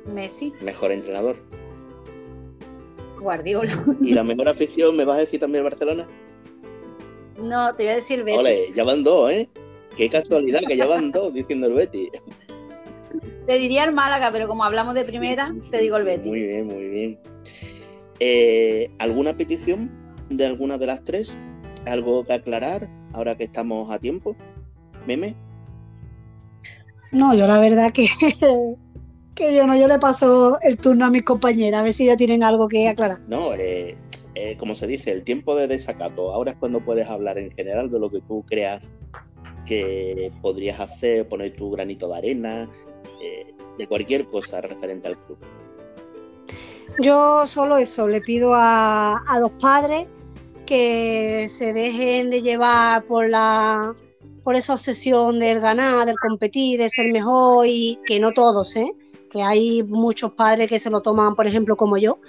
Messi, 0.05 0.53
¿Mejor 0.61 0.91
entrenador? 0.91 1.35
Guardiola. 3.19 3.85
¿Y 4.01 4.13
la 4.13 4.23
mejor 4.23 4.49
afición 4.49 4.95
me 4.95 5.05
vas 5.05 5.17
a 5.17 5.21
decir 5.21 5.39
también 5.39 5.63
Barcelona? 5.63 6.07
No, 7.41 7.73
te 7.75 7.83
voy 7.83 7.91
a 7.91 7.95
decir 7.95 8.23
Betis. 8.23 8.39
Ole, 8.39 8.71
ya 8.73 8.83
van 8.83 9.03
dos, 9.03 9.31
¿eh? 9.31 9.49
Qué 9.95 10.09
casualidad 10.09 10.61
que 10.67 10.77
ya 10.77 10.85
van 10.85 11.11
dos 11.11 11.33
diciendo 11.33 11.67
el 11.67 11.73
Betis. 11.73 12.09
Te 13.45 13.57
diría 13.57 13.83
el 13.85 13.93
Málaga, 13.93 14.31
pero 14.31 14.47
como 14.47 14.63
hablamos 14.63 14.93
de 14.93 15.03
primera, 15.03 15.47
Sí, 15.47 15.61
sí, 15.61 15.71
te 15.71 15.79
digo 15.79 15.97
el 15.97 16.03
Betis. 16.03 16.27
Muy 16.27 16.41
bien, 16.41 16.67
muy 16.67 16.87
bien. 16.89 17.19
Eh, 18.19 18.91
¿Alguna 18.99 19.35
petición 19.35 19.91
de 20.29 20.45
alguna 20.45 20.77
de 20.77 20.85
las 20.85 21.03
tres? 21.03 21.37
¿Algo 21.85 22.25
que 22.25 22.33
aclarar 22.33 22.89
ahora 23.13 23.35
que 23.35 23.45
estamos 23.45 23.91
a 23.91 23.99
tiempo? 23.99 24.35
¿Meme? 25.07 25.35
No, 27.11 27.33
yo 27.33 27.47
la 27.47 27.59
verdad 27.59 27.91
que, 27.91 28.07
que 29.39 29.55
yo 29.55 29.65
no, 29.65 29.75
yo 29.75 29.87
le 29.87 29.97
paso 29.97 30.59
el 30.61 30.77
turno 30.77 31.05
a 31.05 31.09
mis 31.09 31.23
compañeras 31.23 31.79
a 31.79 31.83
ver 31.83 31.93
si 31.93 32.05
ya 32.05 32.17
tienen 32.17 32.43
algo 32.43 32.67
que 32.67 32.89
aclarar. 32.89 33.21
No, 33.27 33.53
eh, 33.53 33.97
eh, 34.35 34.57
como 34.57 34.75
se 34.75 34.85
dice, 34.85 35.11
el 35.11 35.23
tiempo 35.23 35.55
de 35.55 35.67
desacato. 35.67 36.33
Ahora 36.33 36.51
es 36.51 36.57
cuando 36.57 36.83
puedes 36.83 37.07
hablar 37.07 37.37
en 37.37 37.49
general 37.51 37.89
de 37.89 37.99
lo 37.99 38.11
que 38.11 38.19
tú 38.21 38.43
creas 38.47 38.91
que 39.65 40.31
podrías 40.41 40.79
hacer, 40.79 41.27
poner 41.27 41.55
tu 41.55 41.71
granito 41.71 42.09
de 42.09 42.17
arena, 42.17 42.69
eh, 43.23 43.53
de 43.77 43.87
cualquier 43.87 44.25
cosa 44.25 44.59
referente 44.59 45.07
al 45.07 45.17
club. 45.17 45.37
Yo 47.01 47.47
solo 47.47 47.77
eso, 47.77 48.07
le 48.07 48.19
pido 48.19 48.53
a, 48.53 49.23
a 49.25 49.39
los 49.39 49.51
padres 49.51 50.05
que 50.65 51.47
se 51.49 51.71
dejen 51.71 52.29
de 52.29 52.41
llevar 52.41 53.05
por 53.05 53.29
la 53.29 53.93
por 54.43 54.55
esa 54.55 54.73
obsesión 54.73 55.37
del 55.37 55.59
ganar, 55.59 56.05
del 56.07 56.15
competir, 56.17 56.79
de 56.79 56.89
ser 56.89 57.11
mejor 57.11 57.67
y 57.67 57.99
que 58.05 58.19
no 58.19 58.31
todos, 58.31 58.75
¿eh? 58.75 58.91
Que 59.29 59.41
hay 59.41 59.83
muchos 59.83 60.33
padres 60.33 60.67
que 60.69 60.79
se 60.79 60.89
lo 60.89 61.01
toman, 61.01 61.35
por 61.35 61.45
ejemplo, 61.47 61.75
como 61.75 61.97
yo, 61.97 62.19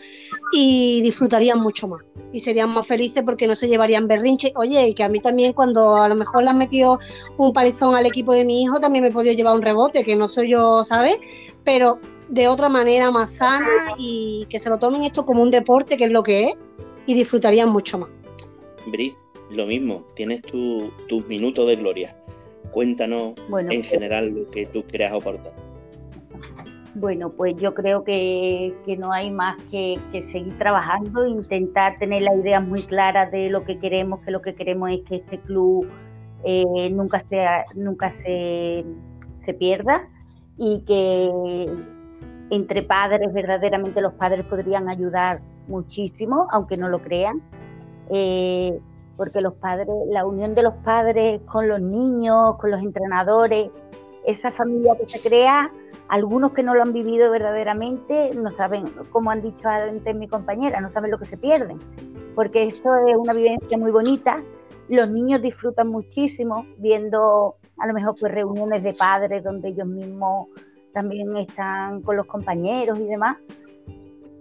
y 0.53 1.01
disfrutarían 1.03 1.61
mucho 1.61 1.89
más 1.89 2.03
y 2.33 2.41
serían 2.41 2.71
más 2.73 2.87
felices 2.87 3.23
porque 3.25 3.47
no 3.49 3.57
se 3.57 3.69
llevarían 3.69 4.07
berrinche. 4.07 4.53
Oye, 4.57 4.89
y 4.89 4.95
que 4.95 5.03
a 5.03 5.09
mí 5.09 5.21
también 5.21 5.53
cuando 5.53 5.97
a 5.97 6.09
lo 6.09 6.15
mejor 6.15 6.45
le 6.45 6.51
han 6.51 6.59
metido 6.59 6.99
un 7.39 7.53
palizón 7.53 7.95
al 7.95 8.07
equipo 8.07 8.33
de 8.35 8.45
mi 8.45 8.63
hijo, 8.63 8.79
también 8.79 9.03
me 9.03 9.09
he 9.11 9.13
podido 9.13 9.35
llevar 9.35 9.57
un 9.57 9.63
rebote, 9.63 10.05
que 10.05 10.15
no 10.17 10.29
soy 10.29 10.51
yo, 10.51 10.85
¿sabes? 10.85 11.19
Pero 11.65 11.99
de 12.29 12.47
otra 12.47 12.69
manera 12.69 13.11
más 13.11 13.31
sana 13.37 13.67
y 13.99 14.47
que 14.49 14.61
se 14.61 14.71
lo 14.71 14.79
tomen 14.79 15.03
esto 15.03 15.25
como 15.25 15.43
un 15.43 15.51
deporte, 15.51 15.97
que 15.97 16.05
es 16.05 16.11
lo 16.13 16.23
que 16.23 16.45
es, 16.49 16.55
y 17.07 17.15
disfrutarían 17.15 17.69
mucho 17.71 17.99
más. 17.99 18.11
Bri, 18.87 19.17
lo 19.51 19.67
mismo, 19.67 20.05
tienes 20.15 20.43
tu- 20.43 20.93
tus 21.09 21.27
minutos 21.27 21.67
de 21.67 21.77
gloria. 21.77 22.17
Cuéntanos 22.71 23.35
Bueno, 23.49 23.73
en 23.73 23.83
general 23.83 24.29
lo 24.29 24.49
que 24.51 24.67
tú 24.67 24.85
creas 24.85 25.13
aportar. 25.13 25.53
Bueno, 26.95 27.31
pues 27.31 27.55
yo 27.57 27.73
creo 27.73 28.03
que, 28.03 28.75
que 28.85 28.97
no 28.97 29.13
hay 29.13 29.31
más 29.31 29.57
que, 29.71 29.99
seguir 30.33 30.59
trabajando, 30.59 31.27
intentar 31.27 31.99
tener 31.99 32.23
las 32.23 32.35
ideas 32.37 32.67
muy 32.67 32.83
claras 32.83 33.31
de 33.31 33.49
lo 33.49 33.65
que 33.65 33.79
queremos, 33.79 34.21
que 34.21 34.33
lo 34.33 34.43
que 34.43 34.55
queremos 34.55 34.91
es 34.91 35.01
que 35.03 35.17
este 35.17 35.39
club 35.39 35.89
eh, 36.43 36.91
nunca, 36.91 37.21
sea, 37.21 37.65
nunca 37.75 38.11
se, 38.11 38.85
se 39.45 39.55
pierda 39.55 40.09
y 40.57 40.81
que 40.81 41.31
entre 42.51 42.83
padres, 42.83 43.33
verdaderamente 43.33 44.01
los 44.01 44.15
padres 44.15 44.45
podrían 44.47 44.89
ayudar 44.89 45.41
muchísimo, 45.69 46.49
aunque 46.51 46.77
no 46.77 46.89
lo 46.89 47.01
crean, 47.01 47.41
eh, 48.11 48.81
porque 49.17 49.41
los 49.41 49.55
padres, 49.55 49.89
la 50.09 50.27
unión 50.27 50.55
de 50.55 50.65
los 50.65 50.75
padres 50.85 51.41
con 51.47 51.69
los 51.69 51.81
niños, 51.81 52.57
con 52.57 52.73
los 52.73 52.81
entrenadores, 52.81 53.71
esa 54.27 54.51
familia 54.51 54.97
que 54.97 55.09
se 55.09 55.21
crea, 55.21 55.73
algunos 56.09 56.53
que 56.53 56.63
no 56.63 56.75
lo 56.75 56.83
han 56.83 56.93
vivido 56.93 57.31
verdaderamente 57.31 58.31
no 58.35 58.51
saben, 58.51 58.85
como 59.11 59.31
han 59.31 59.43
dicho 59.43 59.69
antes 59.69 60.15
mi 60.15 60.29
compañera, 60.29 60.81
no 60.81 60.91
saben 60.91 61.11
lo 61.11 61.19
que 61.19 61.27
se 61.27 61.37
pierden, 61.37 61.79
porque 62.35 62.65
esto 62.65 62.95
es 63.07 63.17
una 63.17 63.33
vivencia 63.33 63.79
muy 63.79 63.91
bonita. 63.91 64.43
Los 64.89 65.11
niños 65.11 65.41
disfrutan 65.41 65.89
muchísimo 65.89 66.67
viendo 66.79 67.57
a 67.79 67.87
lo 67.87 67.95
mejor 67.95 68.15
pues 68.19 68.33
reuniones 68.33 68.83
de 68.83 68.93
padres 68.93 69.43
donde 69.43 69.69
ellos 69.69 69.87
mismos 69.87 70.49
también 70.93 71.37
están 71.37 72.03
con 72.03 72.17
los 72.17 72.27
compañeros 72.27 72.99
y 72.99 73.07
demás. 73.07 73.39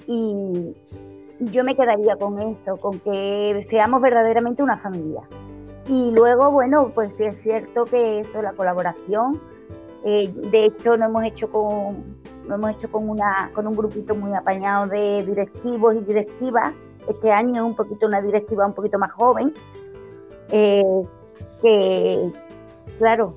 Y 0.08 0.76
yo 1.40 1.64
me 1.64 1.76
quedaría 1.76 2.16
con 2.18 2.40
eso, 2.42 2.78
con 2.78 3.00
que 3.00 3.66
seamos 3.70 4.02
verdaderamente 4.02 4.64
una 4.64 4.78
familia. 4.78 5.22
Y 5.88 6.12
luego, 6.12 6.52
bueno, 6.52 6.92
pues 6.94 7.12
sí 7.18 7.24
es 7.24 7.42
cierto 7.42 7.86
que 7.86 8.20
eso, 8.20 8.42
la 8.42 8.54
colaboración, 8.54 9.42
eh, 10.06 10.32
de 10.34 10.66
hecho, 10.66 10.96
lo 10.96 11.06
hemos 11.06 11.24
hecho 11.26 11.52
con 11.52 12.20
lo 12.48 12.56
hemos 12.56 12.72
hecho 12.72 12.90
con 12.92 13.10
una 13.10 13.52
con 13.54 13.68
un 13.68 13.76
grupito 13.76 14.16
muy 14.16 14.34
apañado 14.34 14.88
de 14.88 15.24
directivos 15.24 15.96
y 15.96 16.00
directivas. 16.00 16.74
Este 17.08 17.32
año 17.32 17.56
es 17.56 17.62
un 17.62 17.76
poquito 17.76 18.08
una 18.08 18.22
directiva 18.22 18.66
un 18.66 18.74
poquito 18.74 18.98
más 19.00 19.12
joven, 19.12 19.54
eh, 20.52 20.84
que 21.62 22.32
claro, 22.98 23.36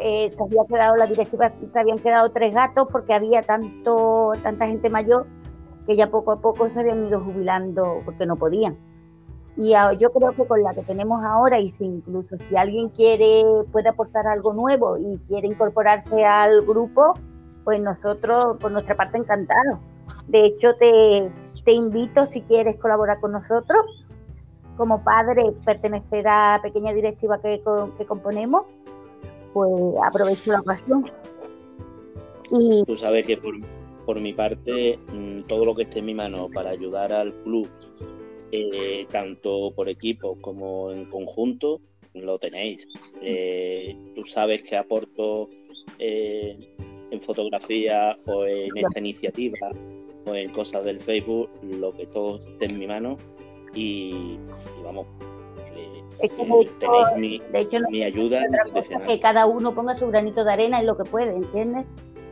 eh, 0.00 0.30
se 0.30 0.42
había 0.42 0.62
quedado 0.68 0.96
la 0.96 1.06
directiva, 1.06 1.52
se 1.72 1.78
habían 1.78 1.98
quedado 1.98 2.30
tres 2.30 2.54
gatos 2.54 2.88
porque 2.90 3.12
había 3.14 3.42
tanto 3.42 4.32
tanta 4.42 4.66
gente 4.66 4.90
mayor 4.90 5.26
que 5.86 5.96
ya 5.96 6.10
poco 6.10 6.32
a 6.32 6.40
poco 6.40 6.68
se 6.70 6.80
habían 6.80 7.06
ido 7.06 7.20
jubilando 7.20 8.02
porque 8.04 8.26
no 8.26 8.36
podían. 8.36 8.76
Y 9.56 9.72
yo 9.98 10.10
creo 10.12 10.32
que 10.32 10.46
con 10.46 10.62
la 10.62 10.72
que 10.74 10.82
tenemos 10.82 11.22
ahora, 11.24 11.60
y 11.60 11.68
si 11.68 11.84
incluso 11.84 12.36
si 12.48 12.56
alguien 12.56 12.88
quiere, 12.88 13.44
puede 13.70 13.90
aportar 13.90 14.26
algo 14.26 14.54
nuevo 14.54 14.96
y 14.96 15.18
quiere 15.28 15.46
incorporarse 15.46 16.24
al 16.24 16.62
grupo, 16.62 17.14
pues 17.64 17.80
nosotros, 17.80 18.56
por 18.58 18.72
nuestra 18.72 18.96
parte, 18.96 19.18
encantados. 19.18 19.78
De 20.26 20.46
hecho, 20.46 20.74
te, 20.76 21.30
te 21.64 21.72
invito, 21.72 22.24
si 22.26 22.40
quieres 22.42 22.76
colaborar 22.76 23.20
con 23.20 23.32
nosotros, 23.32 23.84
como 24.76 25.04
padre, 25.04 25.52
pertenecer 25.64 26.26
a 26.26 26.56
la 26.56 26.62
pequeña 26.62 26.92
directiva 26.94 27.38
que, 27.40 27.62
que 27.98 28.06
componemos, 28.06 28.62
pues 29.52 29.70
aprovecho 30.02 30.52
la 30.52 30.60
ocasión. 30.60 31.10
Y... 32.50 32.84
Tú 32.84 32.96
sabes 32.96 33.26
que 33.26 33.36
por, 33.36 33.54
por 34.06 34.18
mi 34.20 34.32
parte, 34.32 34.98
mm, 35.12 35.42
todo 35.42 35.64
lo 35.64 35.74
que 35.74 35.82
esté 35.82 35.98
en 35.98 36.06
mi 36.06 36.14
mano 36.14 36.48
para 36.52 36.70
ayudar 36.70 37.12
al 37.12 37.32
club, 37.44 37.68
eh, 38.52 39.06
tanto 39.10 39.72
por 39.74 39.88
equipo 39.88 40.38
como 40.42 40.92
en 40.92 41.06
conjunto, 41.06 41.80
lo 42.12 42.38
tenéis. 42.38 42.86
Eh, 43.22 43.96
tú 44.14 44.26
sabes 44.26 44.62
que 44.62 44.76
aporto 44.76 45.48
eh, 45.98 46.54
en 47.10 47.20
fotografía 47.22 48.18
o 48.26 48.44
en 48.44 48.76
esta 48.76 48.98
iniciativa 48.98 49.70
o 50.26 50.34
en 50.34 50.50
cosas 50.50 50.84
del 50.84 51.00
Facebook, 51.00 51.48
lo 51.62 51.96
que 51.96 52.06
todo 52.06 52.40
esté 52.40 52.66
en 52.66 52.78
mi 52.78 52.86
mano 52.86 53.16
y, 53.74 54.38
vamos, 54.84 55.06
tenéis 56.20 57.08
mi, 57.16 57.38
de 57.38 57.60
hecho, 57.60 57.78
mi 57.88 58.02
ayuda. 58.02 58.42
Que 59.06 59.18
cada 59.18 59.46
uno 59.46 59.74
ponga 59.74 59.94
su 59.94 60.08
granito 60.08 60.44
de 60.44 60.52
arena 60.52 60.80
en 60.80 60.86
lo 60.86 60.96
que 60.98 61.04
puede, 61.04 61.34
¿entiendes? 61.34 61.86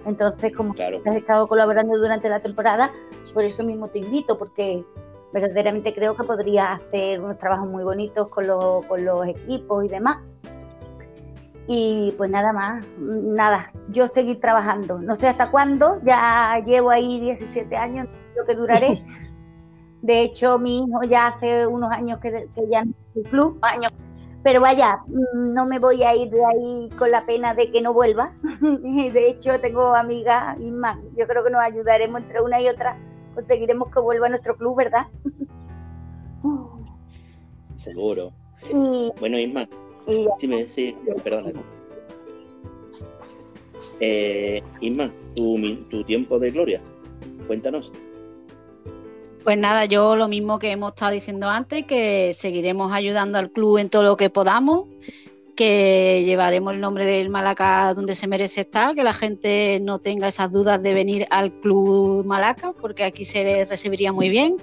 Entonces, 0.04 0.54
como 0.54 0.74
has 0.74 1.16
estado 1.16 1.46
colaborando 1.46 1.96
durante 1.96 2.28
la 2.28 2.40
temporada, 2.40 2.92
por 3.32 3.44
eso 3.44 3.64
mismo 3.64 3.88
te 3.88 4.00
invito, 4.00 4.36
porque 4.36 4.84
verdaderamente 5.32 5.94
creo 5.94 6.16
que 6.16 6.24
podrías 6.24 6.80
hacer 6.80 7.20
unos 7.20 7.38
trabajos 7.38 7.68
muy 7.68 7.84
bonitos 7.84 8.28
con, 8.28 8.46
con 8.88 9.04
los 9.04 9.26
equipos 9.26 9.84
y 9.84 9.88
demás. 9.88 10.18
Y 11.66 12.12
pues 12.16 12.30
nada 12.30 12.52
más, 12.52 12.84
nada, 12.98 13.68
yo 13.88 14.08
seguir 14.08 14.40
trabajando. 14.40 14.98
No 14.98 15.14
sé 15.14 15.28
hasta 15.28 15.50
cuándo, 15.50 16.00
ya 16.02 16.60
llevo 16.66 16.90
ahí 16.90 17.20
17 17.20 17.76
años, 17.76 18.08
lo 18.36 18.44
que 18.44 18.54
duraré. 18.54 19.04
De 20.02 20.22
hecho, 20.22 20.58
mi 20.58 20.78
hijo 20.78 21.02
ya 21.02 21.26
hace 21.28 21.66
unos 21.66 21.90
años 21.90 22.18
que, 22.20 22.48
que 22.54 22.68
ya 22.68 22.84
no 22.84 22.92
es 22.92 23.16
el 23.16 23.30
club, 23.30 23.58
años 23.62 23.92
pero 24.42 24.60
vaya, 24.60 25.00
mm, 25.06 25.52
no 25.52 25.66
me 25.66 25.78
voy 25.78 26.02
a 26.02 26.14
ir 26.14 26.30
de 26.30 26.44
ahí 26.44 26.88
con 26.98 27.10
la 27.10 27.26
pena 27.26 27.54
de 27.54 27.70
que 27.70 27.82
no 27.82 27.92
vuelva. 27.92 28.32
De 28.60 29.28
hecho, 29.28 29.60
tengo 29.60 29.94
amigas 29.94 30.56
y 30.58 30.70
más. 30.70 30.98
Yo 31.16 31.26
creo 31.26 31.44
que 31.44 31.50
nos 31.50 31.62
ayudaremos 31.62 32.22
entre 32.22 32.40
una 32.40 32.60
y 32.60 32.68
otra. 32.68 32.96
Conseguiremos 33.40 33.90
que 33.90 34.00
vuelva 34.00 34.26
a 34.26 34.28
nuestro 34.28 34.54
club, 34.54 34.76
¿verdad? 34.76 35.06
Seguro. 37.74 38.32
bueno, 39.18 39.38
Isma, 39.38 39.66
sí, 40.38 40.46
me, 40.46 40.68
sí, 40.68 40.94
perdona. 41.24 41.52
Eh, 43.98 44.62
Isma, 44.82 45.10
tu, 45.34 45.58
tu 45.88 46.04
tiempo 46.04 46.38
de 46.38 46.50
gloria, 46.50 46.82
cuéntanos. 47.46 47.94
Pues 49.42 49.56
nada, 49.56 49.86
yo 49.86 50.16
lo 50.16 50.28
mismo 50.28 50.58
que 50.58 50.72
hemos 50.72 50.90
estado 50.90 51.12
diciendo 51.12 51.48
antes, 51.48 51.86
que 51.86 52.34
seguiremos 52.34 52.92
ayudando 52.92 53.38
al 53.38 53.50
club 53.50 53.78
en 53.78 53.88
todo 53.88 54.02
lo 54.02 54.18
que 54.18 54.28
podamos, 54.28 54.86
que 55.60 56.22
llevaremos 56.24 56.72
el 56.72 56.80
nombre 56.80 57.04
del 57.04 57.28
Malaca 57.28 57.92
donde 57.92 58.14
se 58.14 58.26
merece 58.26 58.62
estar, 58.62 58.94
que 58.94 59.04
la 59.04 59.12
gente 59.12 59.78
no 59.82 59.98
tenga 59.98 60.28
esas 60.28 60.50
dudas 60.50 60.82
de 60.82 60.94
venir 60.94 61.26
al 61.28 61.52
club 61.52 62.24
Malaca, 62.24 62.72
porque 62.72 63.04
aquí 63.04 63.26
se 63.26 63.66
recibiría 63.66 64.10
muy 64.10 64.30
bien. 64.30 64.56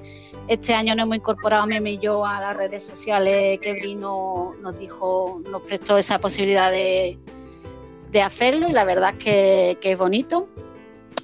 Este 0.48 0.74
año 0.74 0.96
nos 0.96 1.04
hemos 1.04 1.18
incorporado 1.18 1.68
Meme 1.68 1.92
y 1.92 1.98
yo 2.00 2.26
a 2.26 2.42
las 2.42 2.58
redes 2.58 2.82
sociales 2.82 3.60
que 3.60 3.74
Brino 3.74 4.56
nos 4.60 4.80
dijo, 4.80 5.40
nos 5.52 5.62
prestó 5.62 6.00
esa 6.00 6.18
posibilidad 6.18 6.72
de, 6.72 7.20
hacerlo 8.20 8.68
y 8.68 8.72
la 8.72 8.84
verdad 8.84 9.14
es 9.20 9.24
que, 9.78 9.92
es 9.92 9.98
bonito. 10.00 10.50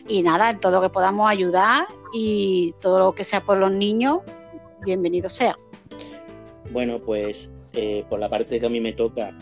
Y 0.08 0.22
nada, 0.22 0.56
todo 0.60 0.74
lo 0.74 0.82
que 0.84 0.90
podamos 0.90 1.32
ayudar 1.32 1.88
y 2.14 2.76
todo 2.80 3.00
lo 3.00 3.16
que 3.16 3.24
sea 3.24 3.42
por 3.42 3.58
los 3.58 3.72
niños, 3.72 4.20
bienvenido 4.86 5.32
sea. 5.32 5.58
Bueno, 6.70 7.00
pues 7.00 7.52
eh, 7.74 8.06
por 8.08 8.20
la 8.20 8.30
parte 8.30 8.60
que 8.60 8.66
a 8.68 8.70
mí 8.70 8.80
me 8.80 8.94
toca 8.94 9.34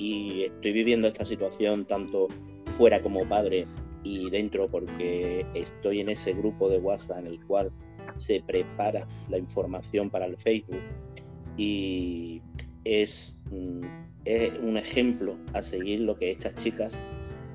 y 0.00 0.44
estoy 0.44 0.72
viviendo 0.72 1.06
esta 1.06 1.26
situación 1.26 1.84
tanto 1.84 2.28
fuera 2.72 3.02
como 3.02 3.28
padre 3.28 3.66
y 4.02 4.30
dentro 4.30 4.68
porque 4.70 5.44
estoy 5.54 6.00
en 6.00 6.08
ese 6.08 6.32
grupo 6.32 6.70
de 6.70 6.78
WhatsApp 6.78 7.18
en 7.18 7.26
el 7.26 7.44
cual 7.44 7.70
se 8.16 8.40
prepara 8.40 9.06
la 9.28 9.36
información 9.36 10.08
para 10.08 10.24
el 10.24 10.38
Facebook 10.38 10.80
y 11.58 12.40
es, 12.84 13.36
mm, 13.50 13.82
un 14.62 14.76
ejemplo 14.78 15.36
a 15.52 15.60
seguir 15.60 16.00
lo 16.00 16.16
que 16.16 16.30
estas 16.30 16.54
chicas, 16.56 16.98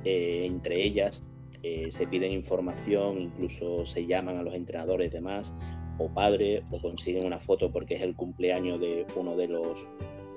eh, 0.03 0.45
entre 0.45 0.83
ellas, 0.83 1.23
eh, 1.63 1.87
se 1.89 2.05
piden 2.05 2.31
información, 2.31 3.21
incluso 3.21 3.85
se 3.85 4.05
llaman 4.05 4.37
a 4.37 4.43
los 4.43 4.53
entrenadores 4.53 5.11
demás, 5.11 5.55
o 5.97 6.09
padres, 6.09 6.63
o 6.71 6.79
consiguen 6.79 7.25
una 7.25 7.39
foto 7.39 7.71
porque 7.71 7.95
es 7.95 8.01
el 8.01 8.15
cumpleaños 8.15 8.79
de 8.79 9.07
uno 9.15 9.35
de 9.35 9.47
los 9.47 9.87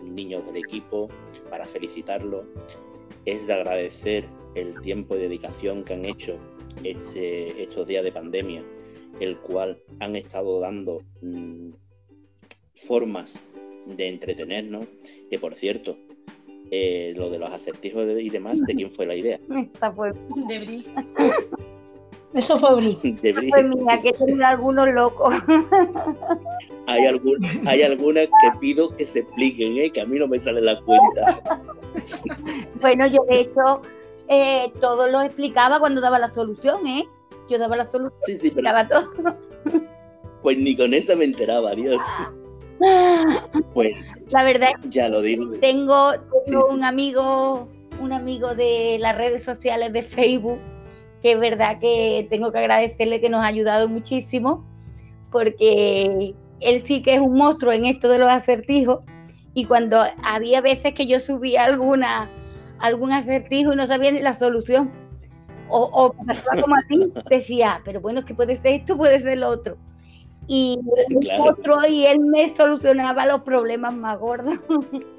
niños 0.02 0.46
del 0.46 0.56
equipo 0.56 1.08
para 1.50 1.64
felicitarlo. 1.64 2.44
Es 3.24 3.46
de 3.46 3.52
agradecer 3.52 4.24
el 4.54 4.80
tiempo 4.80 5.16
y 5.16 5.20
dedicación 5.20 5.84
que 5.84 5.94
han 5.94 6.04
hecho 6.04 6.38
este, 6.84 7.62
estos 7.62 7.87
días 7.87 8.04
de 8.04 8.12
pandemia, 8.12 8.64
el 9.20 9.38
cual 9.38 9.82
han 10.00 10.16
estado 10.16 10.61
dando 10.61 11.02
mm, 11.22 11.70
formas 12.74 13.44
de 13.87 14.08
entretenernos, 14.08 14.87
que 15.30 15.38
por 15.38 15.54
cierto, 15.54 15.96
eh, 16.70 17.14
lo 17.16 17.30
de 17.30 17.38
los 17.38 17.50
acertijos 17.50 18.04
y 18.20 18.30
demás, 18.30 18.61
¿de 18.61 18.74
quién 18.74 18.90
fue 18.90 19.06
la 19.06 19.14
idea? 19.14 19.40
Esa 19.74 19.92
fue 19.92 20.12
de 20.12 20.58
Bri. 20.58 20.87
Eso 22.38 22.57
fue 22.57 22.77
Bri. 22.77 22.98
De 23.22 23.33
Bri. 23.33 23.51
Mía, 23.64 23.98
que 24.01 24.12
tengo 24.12 24.44
algunos 24.44 24.88
locos. 24.90 25.35
hay, 26.87 27.05
algún, 27.07 27.37
hay 27.66 27.83
algunas 27.83 28.27
que 28.27 28.59
pido 28.61 28.94
que 28.96 29.05
se 29.05 29.20
expliquen, 29.20 29.77
¿eh? 29.77 29.90
que 29.90 30.01
a 30.01 30.07
mí 30.07 30.20
no 30.20 30.29
me 30.29 30.38
sale 30.38 30.61
la 30.61 30.81
cuenta. 30.83 31.40
bueno, 32.81 33.09
yo 33.09 33.24
de 33.29 33.40
hecho 33.40 33.83
eh, 34.29 34.72
todo 34.81 35.09
lo 35.09 35.20
explicaba 35.20 35.81
cuando 35.81 36.01
daba 36.01 36.20
la 36.20 36.33
solución, 36.33 36.87
¿eh? 36.87 37.09
Yo 37.51 37.59
daba 37.59 37.74
la 37.74 37.90
solución. 37.90 38.20
Sí, 38.22 38.37
sí, 38.37 38.53
pero... 38.53 38.70
todo. 38.88 39.37
Pues 40.42 40.59
ni 40.59 40.77
con 40.77 40.94
esa 40.94 41.16
me 41.16 41.24
enteraba, 41.24 41.74
Dios. 41.74 42.01
Pues 43.74 44.09
la 44.31 44.44
verdad 44.44 44.70
ya 44.85 45.09
lo 45.09 45.22
digo. 45.22 45.51
Tengo, 45.59 46.12
un 46.70 46.85
amigo, 46.85 47.68
un 48.01 48.12
amigo 48.12 48.55
de 48.55 48.98
las 49.01 49.16
redes 49.16 49.42
sociales 49.42 49.92
de 49.92 50.03
Facebook, 50.03 50.61
que 51.22 51.33
es 51.33 51.40
verdad 51.40 51.78
que 51.81 52.26
tengo 52.31 52.52
que 52.52 52.59
agradecerle 52.59 53.20
que 53.20 53.28
nos 53.28 53.42
ha 53.42 53.46
ayudado 53.46 53.88
muchísimo, 53.88 54.64
porque 55.31 56.35
él 56.61 56.81
sí 56.81 57.02
que 57.02 57.14
es 57.14 57.20
un 57.20 57.37
monstruo 57.37 57.72
en 57.72 57.87
esto 57.87 58.09
de 58.09 58.18
los 58.18 58.28
acertijos. 58.28 59.00
Y 59.54 59.64
cuando 59.64 60.04
había 60.22 60.61
veces 60.61 60.94
que 60.94 61.07
yo 61.07 61.20
subía 61.20 61.64
alguna, 61.64 62.31
algún 62.78 63.12
acertijo 63.12 63.72
y 63.72 63.76
no 63.76 63.87
sabía 63.87 64.12
ni 64.12 64.20
la 64.20 64.35
solución, 64.35 64.90
o, 65.68 65.83
o 65.92 66.12
como 66.12 66.76
así, 66.76 67.12
decía, 67.31 67.81
pero 67.85 68.00
bueno, 68.00 68.20
es 68.20 68.26
que 68.26 68.35
puede 68.35 68.57
ser 68.57 68.72
esto, 68.72 68.96
puede 68.96 69.20
ser 69.20 69.38
lo 69.38 69.48
otro 69.48 69.76
y 70.48 70.78
otro 71.38 71.87
y 71.87 72.07
él 72.07 72.20
me 72.20 72.54
solucionaba 72.57 73.26
los 73.26 73.42
problemas 73.42 73.94
más 73.94 74.18
gordos. 74.18 74.59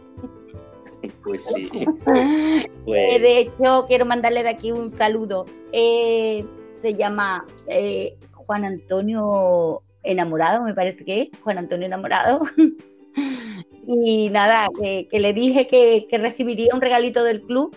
Pues 1.29 1.45
sí. 1.45 1.69
Pues 2.85 3.21
de 3.21 3.39
hecho, 3.39 3.85
quiero 3.87 4.05
mandarle 4.05 4.41
de 4.41 4.49
aquí 4.49 4.71
un 4.71 4.91
saludo. 4.95 5.45
Eh, 5.71 6.43
se 6.81 6.95
llama 6.95 7.45
eh, 7.67 8.17
Juan 8.33 8.65
Antonio 8.65 9.83
Enamorado, 10.01 10.63
me 10.63 10.73
parece 10.73 11.05
que 11.05 11.21
es 11.21 11.29
Juan 11.43 11.59
Antonio 11.59 11.85
Enamorado. 11.85 12.41
y 13.87 14.29
nada, 14.31 14.69
que, 14.81 15.07
le 15.11 15.33
dije 15.33 15.67
que, 15.67 16.07
que 16.09 16.17
recibiría 16.17 16.73
un 16.73 16.81
regalito 16.81 17.23
del 17.23 17.43
club 17.43 17.75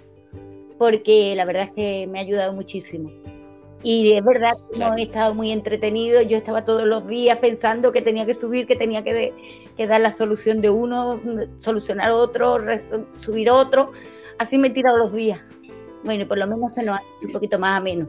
porque 0.79 1.35
la 1.37 1.45
verdad 1.45 1.65
es 1.65 1.73
que 1.73 2.07
me 2.07 2.21
ha 2.21 2.23
ayudado 2.23 2.55
muchísimo. 2.55 3.11
Y 3.83 4.13
es 4.13 4.25
verdad 4.25 4.51
que 4.73 4.79
no 4.79 4.97
he 4.97 5.03
estado 5.03 5.35
muy 5.35 5.51
entretenido. 5.51 6.23
Yo 6.23 6.37
estaba 6.37 6.65
todos 6.65 6.85
los 6.85 7.07
días 7.07 7.39
pensando 7.39 7.93
que 7.93 8.01
tenía 8.01 8.25
que 8.25 8.35
subir, 8.35 8.67
que 8.67 8.77
tenía 8.77 9.03
que, 9.03 9.33
dar 9.77 10.01
la 10.01 10.11
solución 10.11 10.61
de 10.61 10.71
uno, 10.71 11.21
solucionar 11.59 12.13
otro, 12.13 12.59
subir 13.19 13.51
otro. 13.51 13.93
Así 14.39 14.57
me 14.59 14.69
he 14.69 14.71
tirado 14.71 14.99
los 14.99 15.13
días. 15.13 15.41
Bueno, 16.05 16.27
por 16.27 16.39
lo 16.39 16.47
menos 16.47 16.73
se 16.73 16.85
nos 16.85 16.99
ha 16.99 17.03
un 17.23 17.33
poquito 17.33 17.59
más 17.59 17.79
ameno. 17.79 18.09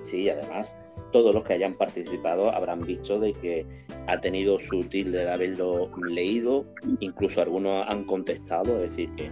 Sí, 0.00 0.28
además, 0.28 0.76
todos 1.12 1.32
los 1.32 1.44
que 1.44 1.54
hayan 1.54 1.74
participado 1.74 2.50
habrán 2.50 2.80
visto 2.80 3.20
de 3.20 3.32
que 3.32 3.66
ha 4.06 4.20
tenido 4.20 4.58
su 4.58 4.84
tilde 4.84 5.18
de 5.24 5.30
haberlo 5.30 5.90
leído, 6.10 6.66
incluso 7.00 7.40
algunos 7.40 7.86
han 7.88 8.04
contestado, 8.04 8.76
es 8.82 8.90
decir, 8.90 9.10
que 9.14 9.30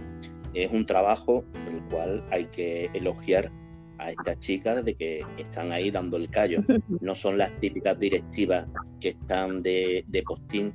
es 0.53 0.71
un 0.71 0.85
trabajo 0.85 1.43
el 1.67 1.81
cual 1.89 2.23
hay 2.31 2.45
que 2.45 2.89
elogiar 2.93 3.51
a 3.97 4.11
estas 4.11 4.39
chicas 4.39 4.83
de 4.83 4.95
que 4.95 5.25
están 5.37 5.71
ahí 5.71 5.91
dando 5.91 6.17
el 6.17 6.29
callo. 6.29 6.59
No 7.01 7.15
son 7.15 7.37
las 7.37 7.51
típicas 7.59 7.99
directivas 7.99 8.67
que 8.99 9.09
están 9.09 9.61
de, 9.61 10.05
de 10.07 10.23
postín 10.23 10.73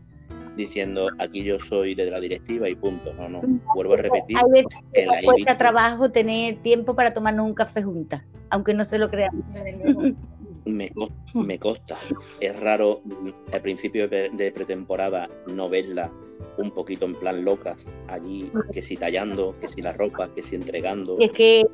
diciendo 0.57 1.09
aquí 1.19 1.45
yo 1.45 1.59
soy 1.59 1.95
de 1.95 2.11
la 2.11 2.21
directiva 2.21 2.69
y 2.69 2.75
punto. 2.75 3.15
No, 3.15 3.29
no, 3.29 3.41
vuelvo 3.75 3.95
a 3.95 3.99
repetir. 3.99 4.37
Hay 4.37 4.63
veces 4.63 4.81
que 4.93 5.07
la 5.07 5.23
cuesta 5.23 5.57
trabajo 5.57 6.11
tener 6.11 6.57
tiempo 6.57 6.95
para 6.95 7.15
tomarnos 7.15 7.47
un 7.47 7.55
café 7.55 7.83
juntas, 7.83 8.23
aunque 8.51 8.75
no 8.75 8.85
se 8.85 8.99
lo 8.99 9.09
crean. 9.09 9.43
Me, 10.65 10.91
me 11.35 11.59
consta. 11.59 11.97
Es 12.41 12.59
raro 12.61 13.01
mm, 13.05 13.53
al 13.53 13.63
principio 13.63 14.09
de 14.09 14.53
pretemporada 14.55 15.29
no 15.47 15.69
verla 15.69 16.13
un 16.59 16.71
poquito 16.71 17.07
en 17.07 17.15
plan 17.15 17.45
locas 17.45 17.87
allí, 18.09 18.51
que 18.73 18.83
si 18.83 18.97
tallando, 18.97 19.55
que 19.61 19.69
si 19.69 19.81
la 19.81 19.93
ropa, 19.93 20.33
que 20.35 20.43
si 20.43 20.57
entregando. 20.57 21.17
Es 21.21 21.31
que, 21.31 21.65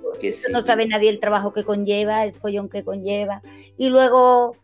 no 0.52 0.62
sabe 0.62 0.86
nadie 0.86 1.08
el 1.08 1.20
trabajo 1.20 1.52
que 1.52 1.64
conlleva, 1.64 2.24
el 2.24 2.34
follón 2.34 2.68
que 2.68 2.84
conlleva. 2.84 3.42
Y 3.78 3.88
luego, 3.88 4.56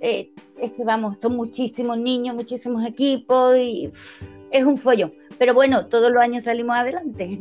eh, 0.00 0.32
es 0.60 0.72
que 0.72 0.84
vamos, 0.84 1.18
son 1.20 1.36
muchísimos 1.36 1.98
niños, 1.98 2.34
muchísimos 2.34 2.84
equipos 2.86 3.56
y 3.56 3.92
es 4.50 4.64
un 4.64 4.78
follón. 4.78 5.12
Pero 5.38 5.54
bueno, 5.54 5.86
todos 5.86 6.10
los 6.10 6.22
años 6.22 6.44
salimos 6.44 6.76
adelante. 6.76 7.38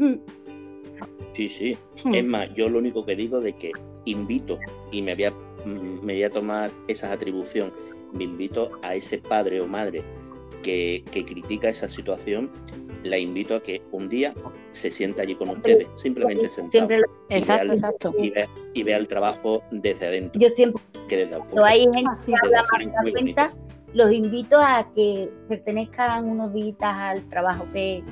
Sí, 1.33 1.49
sí. 1.49 1.77
Hmm. 2.03 2.15
Es 2.15 2.25
más, 2.25 2.53
yo 2.53 2.69
lo 2.69 2.79
único 2.79 3.05
que 3.05 3.15
digo 3.15 3.39
de 3.39 3.53
que 3.53 3.71
invito, 4.05 4.59
y 4.91 5.01
me 5.01 5.15
voy 5.15 5.25
a, 5.25 5.33
me 5.65 6.13
voy 6.13 6.23
a 6.23 6.29
tomar 6.29 6.71
esa 6.87 7.11
atribución, 7.11 7.71
me 8.13 8.23
invito 8.23 8.71
a 8.81 8.95
ese 8.95 9.17
padre 9.17 9.61
o 9.61 9.67
madre 9.67 10.03
que, 10.65 11.25
critica 11.25 11.69
esa 11.69 11.87
situación, 11.87 12.49
la 13.03 13.17
invito 13.17 13.55
a 13.55 13.61
que 13.61 13.83
un 13.91 14.09
día 14.09 14.33
se 14.71 14.89
sienta 14.89 15.21
allí 15.21 15.35
con 15.35 15.49
ustedes, 15.49 15.87
simplemente 15.95 16.49
sentado. 16.49 16.87
exacto, 17.29 17.73
exacto. 17.73 18.13
Y 18.73 18.83
vea, 18.83 18.97
el 18.97 19.07
trabajo 19.07 19.61
desde 19.71 20.07
adentro. 20.07 20.41
Yo 20.41 20.49
siempre, 20.49 20.81
que 21.07 21.17
desde 21.17 21.35
afuera, 21.35 21.67
hay 21.67 21.81
gente 21.81 22.93
que 23.05 23.11
cuenta, 23.11 23.51
los 23.93 24.11
invito 24.11 24.59
a 24.59 24.89
que 24.95 25.29
pertenezcan 25.47 26.25
unos 26.25 26.51
días 26.53 26.75
al 26.81 27.23
trabajo, 27.29 27.67
que, 27.71 28.03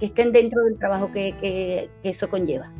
que 0.00 0.06
estén 0.06 0.32
dentro 0.32 0.64
del 0.64 0.76
trabajo 0.78 1.12
que, 1.12 1.34
que, 1.40 1.88
eso 2.02 2.28
conlleva. 2.28 2.72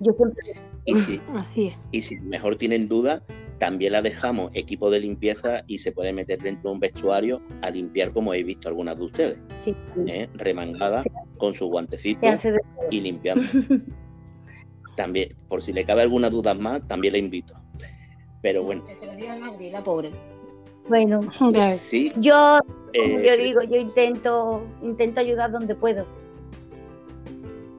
Yo 0.00 0.12
siempre... 0.12 0.42
Y 0.86 0.96
si, 0.96 1.20
Así 1.34 1.68
es. 1.68 1.74
Y 1.90 2.00
si 2.00 2.16
mejor 2.20 2.56
tienen 2.56 2.88
duda, 2.88 3.22
también 3.58 3.92
la 3.92 4.02
dejamos 4.02 4.50
equipo 4.54 4.90
de 4.90 5.00
limpieza 5.00 5.62
y 5.66 5.78
se 5.78 5.92
puede 5.92 6.12
meter 6.12 6.40
dentro 6.40 6.70
de 6.70 6.74
un 6.74 6.80
vestuario 6.80 7.42
a 7.62 7.70
limpiar 7.70 8.12
como 8.12 8.34
he 8.34 8.42
visto 8.42 8.68
algunas 8.68 8.96
de 8.96 9.04
ustedes. 9.04 9.38
¿eh? 10.06 10.28
Remangada 10.34 11.02
con 11.38 11.54
sus 11.54 11.68
guantecitos 11.68 12.40
y 12.90 13.00
limpiando. 13.00 13.44
también, 14.96 15.36
por 15.48 15.62
si 15.62 15.72
le 15.72 15.84
cabe 15.84 16.02
alguna 16.02 16.30
duda 16.30 16.54
más, 16.54 16.86
también 16.86 17.12
la 17.12 17.18
invito. 17.18 17.54
Pero 18.42 18.62
bueno. 18.62 18.84
Que 18.84 18.94
se 18.94 19.06
lo 19.06 19.14
diga 19.14 19.32
a 19.32 19.38
la 19.38 19.84
pobre. 19.84 20.10
Bueno, 20.88 21.20
sí. 21.76 22.12
yo, 22.16 22.58
eh, 22.92 23.22
yo 23.26 23.42
digo, 23.42 23.62
yo 23.62 23.76
intento, 23.76 24.62
intento 24.82 25.20
ayudar 25.20 25.50
donde 25.50 25.74
puedo. 25.74 26.06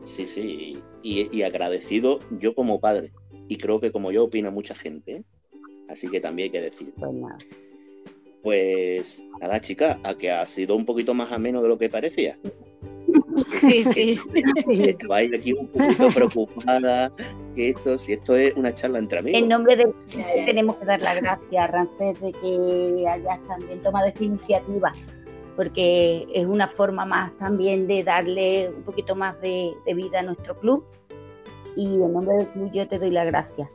Sí, 0.03 0.25
sí, 0.25 0.81
y, 1.07 1.29
y 1.31 1.43
agradecido 1.43 2.19
yo 2.31 2.53
como 2.53 2.81
padre, 2.81 3.11
y 3.47 3.57
creo 3.57 3.79
que 3.79 3.91
como 3.91 4.11
yo 4.11 4.25
opina 4.25 4.51
mucha 4.51 4.75
gente, 4.75 5.17
¿eh? 5.17 5.23
Así 5.87 6.09
que 6.09 6.19
también 6.19 6.47
hay 6.47 6.49
que 6.51 6.61
decir. 6.61 6.93
Pues 6.97 7.13
nada. 7.13 7.37
Pues 8.43 9.25
nada, 9.39 9.61
chica, 9.61 9.99
a 10.03 10.15
que 10.15 10.31
ha 10.31 10.45
sido 10.45 10.75
un 10.75 10.85
poquito 10.85 11.13
más 11.13 11.31
ameno 11.31 11.61
de 11.61 11.69
lo 11.69 11.77
que 11.77 11.89
parecía. 11.89 12.37
Sí, 13.61 13.83
sí. 13.85 14.19
Estabais 14.69 15.33
aquí 15.33 15.53
un 15.53 15.67
poquito 15.67 16.09
preocupada 16.13 17.11
que 17.55 17.69
esto, 17.69 17.97
si 17.97 18.13
esto 18.13 18.35
es 18.35 18.53
una 18.55 18.73
charla 18.73 18.99
entre 18.99 19.19
amigos. 19.19 19.41
En 19.41 19.47
nombre 19.47 19.77
de 19.77 19.93
tenemos 20.45 20.75
que 20.77 20.85
dar 20.85 21.01
las 21.01 21.21
gracias 21.21 21.63
a 21.63 21.67
Rancés 21.67 22.19
de 22.19 22.33
que 22.33 23.07
hayas 23.07 23.47
también 23.47 23.81
tomado 23.81 24.07
esta 24.07 24.23
iniciativa, 24.23 24.93
porque 25.57 26.27
es 26.33 26.45
una 26.45 26.69
forma 26.69 27.05
más 27.05 27.35
también 27.35 27.87
de 27.87 28.03
darle 28.03 28.69
un 28.69 28.83
poquito 28.83 29.15
más 29.15 29.41
de, 29.41 29.73
vida 29.93 30.19
a 30.19 30.23
nuestro 30.23 30.57
club. 30.59 30.85
Y 31.75 31.95
en 31.95 32.13
nombre 32.13 32.37
del 32.37 32.47
club 32.47 32.71
yo 32.71 32.87
te 32.87 32.97
doy 32.99 33.11
las 33.11 33.25
gracias 33.25 33.67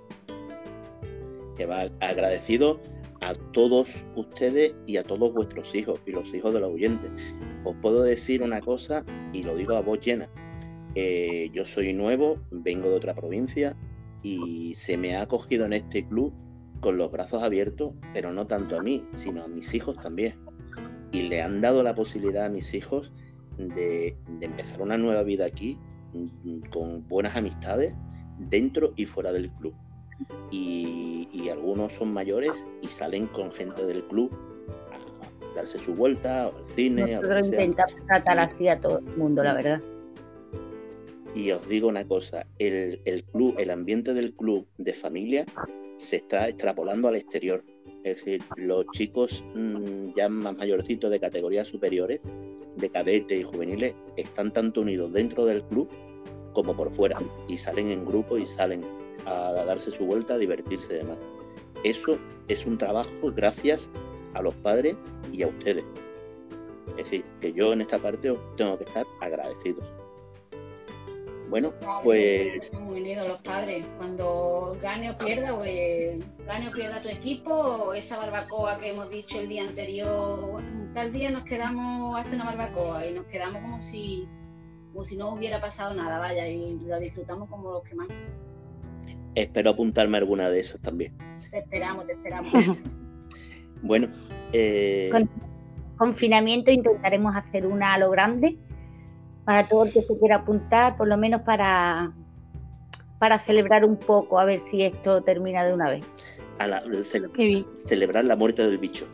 que 1.57 1.67
va 1.67 1.91
agradecido 2.01 2.81
a 3.21 3.35
todos 3.53 4.03
ustedes 4.17 4.75
y 4.87 4.97
a 4.97 5.05
todos 5.05 5.33
vuestros 5.35 5.75
hijos 5.75 6.01
y 6.07 6.13
los 6.13 6.33
hijos 6.35 6.55
de 6.55 6.61
los 6.61 6.73
oyentes. 6.73 7.37
Os 7.65 7.77
puedo 7.77 8.03
decir 8.03 8.43
una 8.43 8.61
cosa 8.61 9.05
y 9.33 9.43
lo 9.43 9.55
digo 9.55 9.77
a 9.77 9.81
voz 9.81 10.01
llena. 10.01 10.29
Eh, 10.95 11.51
yo 11.53 11.65
soy 11.65 11.93
nuevo, 11.93 12.39
vengo 12.51 12.89
de 12.89 12.97
otra 12.97 13.15
provincia 13.15 13.77
y 14.23 14.75
se 14.75 14.97
me 14.97 15.17
ha 15.17 15.23
acogido 15.23 15.67
en 15.67 15.75
este 15.75 16.07
club 16.07 16.33
con 16.81 16.97
los 16.97 17.13
brazos 17.13 17.43
abiertos, 17.43 17.93
pero 18.13 18.33
no 18.33 18.47
tanto 18.47 18.77
a 18.77 18.83
mí, 18.83 19.05
sino 19.13 19.45
a 19.45 19.49
mis 19.49 19.73
hijos 19.75 19.97
también. 19.97 20.35
Y 21.13 21.23
le 21.23 21.43
han 21.43 21.61
dado 21.61 21.83
la 21.83 21.95
posibilidad 21.95 22.47
a 22.47 22.49
mis 22.49 22.75
hijos 22.75 23.13
de, 23.59 24.17
de 24.41 24.47
empezar 24.47 24.81
una 24.81 24.97
nueva 24.97 25.23
vida 25.23 25.45
aquí 25.45 25.79
con 26.71 27.07
buenas 27.07 27.37
amistades 27.37 27.95
dentro 28.39 28.93
y 28.97 29.07
fuera 29.07 29.31
del 29.31 29.51
club 29.53 29.75
y, 30.51 31.49
algunos 31.51 31.93
son 31.93 32.13
mayores 32.13 32.67
y 32.81 32.89
salen 32.89 33.27
con 33.27 33.51
gente 33.51 33.85
del 33.85 34.05
club 34.05 34.31
a 34.91 35.55
darse 35.55 35.79
su 35.79 35.95
vuelta 35.95 36.47
al 36.47 36.67
cine. 36.67 37.17
Nosotros 37.17 37.49
intentamos 37.49 38.07
tratar 38.07 38.39
así 38.39 38.69
a 38.69 38.81
todo 38.81 38.99
el 38.99 39.17
mundo, 39.17 39.43
la 39.43 39.55
verdad. 39.55 39.83
Y 41.35 41.51
os 41.51 41.69
digo 41.69 41.89
una 41.89 42.07
cosa, 42.07 42.47
el, 42.59 43.25
club, 43.33 43.57
el 43.59 43.71
ambiente 43.71 44.15
del 44.15 44.35
club 44.35 44.67
de 44.79 44.93
familia 44.93 45.45
se 45.97 46.17
está 46.17 46.49
extrapolando 46.49 47.09
al 47.09 47.17
exterior. 47.17 47.65
Es 48.05 48.17
decir, 48.17 48.43
los 48.57 48.87
chicos 48.93 49.45
mm, 49.55 50.13
ya 50.17 50.29
más 50.29 50.57
mayorcitos 50.57 51.11
de 51.11 51.21
categorías 51.21 51.69
superiores, 51.69 52.21
de 52.77 52.91
cadete 52.91 53.37
y 53.37 53.43
juveniles, 53.43 53.95
están 54.17 54.53
tanto 54.53 54.81
unidos 54.81 55.13
dentro 55.13 55.45
del 55.45 55.63
club 55.65 55.89
como 56.53 56.77
por 56.77 56.93
fuera. 56.93 57.19
Y 57.49 57.59
salen 57.59 57.91
en 57.91 58.05
grupo 58.05 58.39
y 58.39 58.47
salen 58.47 58.85
a 59.25 59.53
darse 59.53 59.93
su 59.93 60.05
vuelta, 60.05 60.35
a 60.35 60.39
divertirse 60.39 60.95
de 60.95 61.05
más. 61.05 61.19
Eso 61.85 62.19
es 62.49 62.67
un 62.67 62.79
trabajo 62.79 63.11
gracias 63.35 63.91
a 64.35 64.43
los 64.43 64.55
padres 64.57 64.97
y 65.33 65.43
a 65.43 65.49
ustedes. 65.49 65.85
Es 66.91 67.05
decir, 67.05 67.25
que 67.41 67.53
yo 67.53 67.73
en 67.73 67.83
esta 67.83 67.99
parte 67.99 68.35
tengo 68.57 68.79
que 68.79 68.85
estar 68.85 69.07
agradecidos. 69.21 69.93
Bueno, 71.53 71.75
pues. 72.03 72.73
muy 72.73 73.03
unidos 73.03 73.29
los 73.29 73.43
padres. 73.43 73.85
Cuando 73.99 74.75
gane 74.81 75.11
o 75.11 75.19
pierda, 75.19 75.55
pues 75.55 76.25
gane 76.47 76.69
o 76.69 76.73
pierda 76.73 77.03
tu 77.03 77.11
equipo, 77.11 77.93
esa 77.93 78.17
barbacoa 78.17 78.81
que 78.81 78.89
hemos 78.89 79.11
dicho 79.11 79.39
el 79.39 79.51
día 79.51 79.65
anterior, 79.65 80.63
tal 80.95 81.13
día 81.13 81.31
nos 81.31 81.45
quedamos 81.45 82.17
a 82.17 82.23
hacer 82.23 82.37
una 82.37 82.47
barbacoa 82.47 83.07
y 83.07 83.13
nos 83.13 83.27
quedamos 83.27 83.61
como 83.61 83.83
si, 83.83 84.27
como 84.93 85.05
si 85.05 85.19
no 85.19 85.35
hubiera 85.35 85.61
pasado 85.61 85.93
nada, 85.93 86.19
vaya, 86.19 86.49
y 86.49 86.81
lo 86.87 86.99
disfrutamos 86.99 87.51
como 87.51 87.71
los 87.71 87.83
que 87.83 87.97
más 87.97 88.09
espero 89.35 89.73
apuntarme 89.73 90.17
a 90.17 90.21
alguna 90.21 90.49
de 90.49 90.59
esas 90.59 90.81
también. 90.81 91.13
Te 91.51 91.59
esperamos, 91.59 92.07
te 92.07 92.15
esperamos. 92.15 92.51
bueno. 93.83 94.09
Eh... 94.55 95.11
Con 95.13 95.29
confinamiento 95.99 96.71
intentaremos 96.71 97.37
hacer 97.37 97.67
una 97.67 97.93
a 97.93 97.99
lo 97.99 98.11
grande 98.11 98.57
para 99.45 99.69
todo 99.69 99.85
el 99.85 99.93
que 99.93 100.03
se 100.03 100.19
quiera 100.19 100.37
apuntar, 100.37 100.97
por 100.97 101.09
lo 101.09 101.17
menos 101.17 101.43
para, 101.43 102.13
para 103.19 103.39
celebrar 103.39 103.85
un 103.85 103.97
poco, 103.97 104.39
a 104.39 104.45
ver 104.45 104.61
si 104.71 104.83
esto 104.83 105.23
termina 105.23 105.65
de 105.65 105.75
una 105.75 105.91
vez. 105.91 106.05
A 106.59 106.67
la, 106.67 106.83
celebrar 107.87 108.25
la 108.25 108.37
muerte 108.37 108.65
del 108.65 108.79
bicho. 108.79 109.07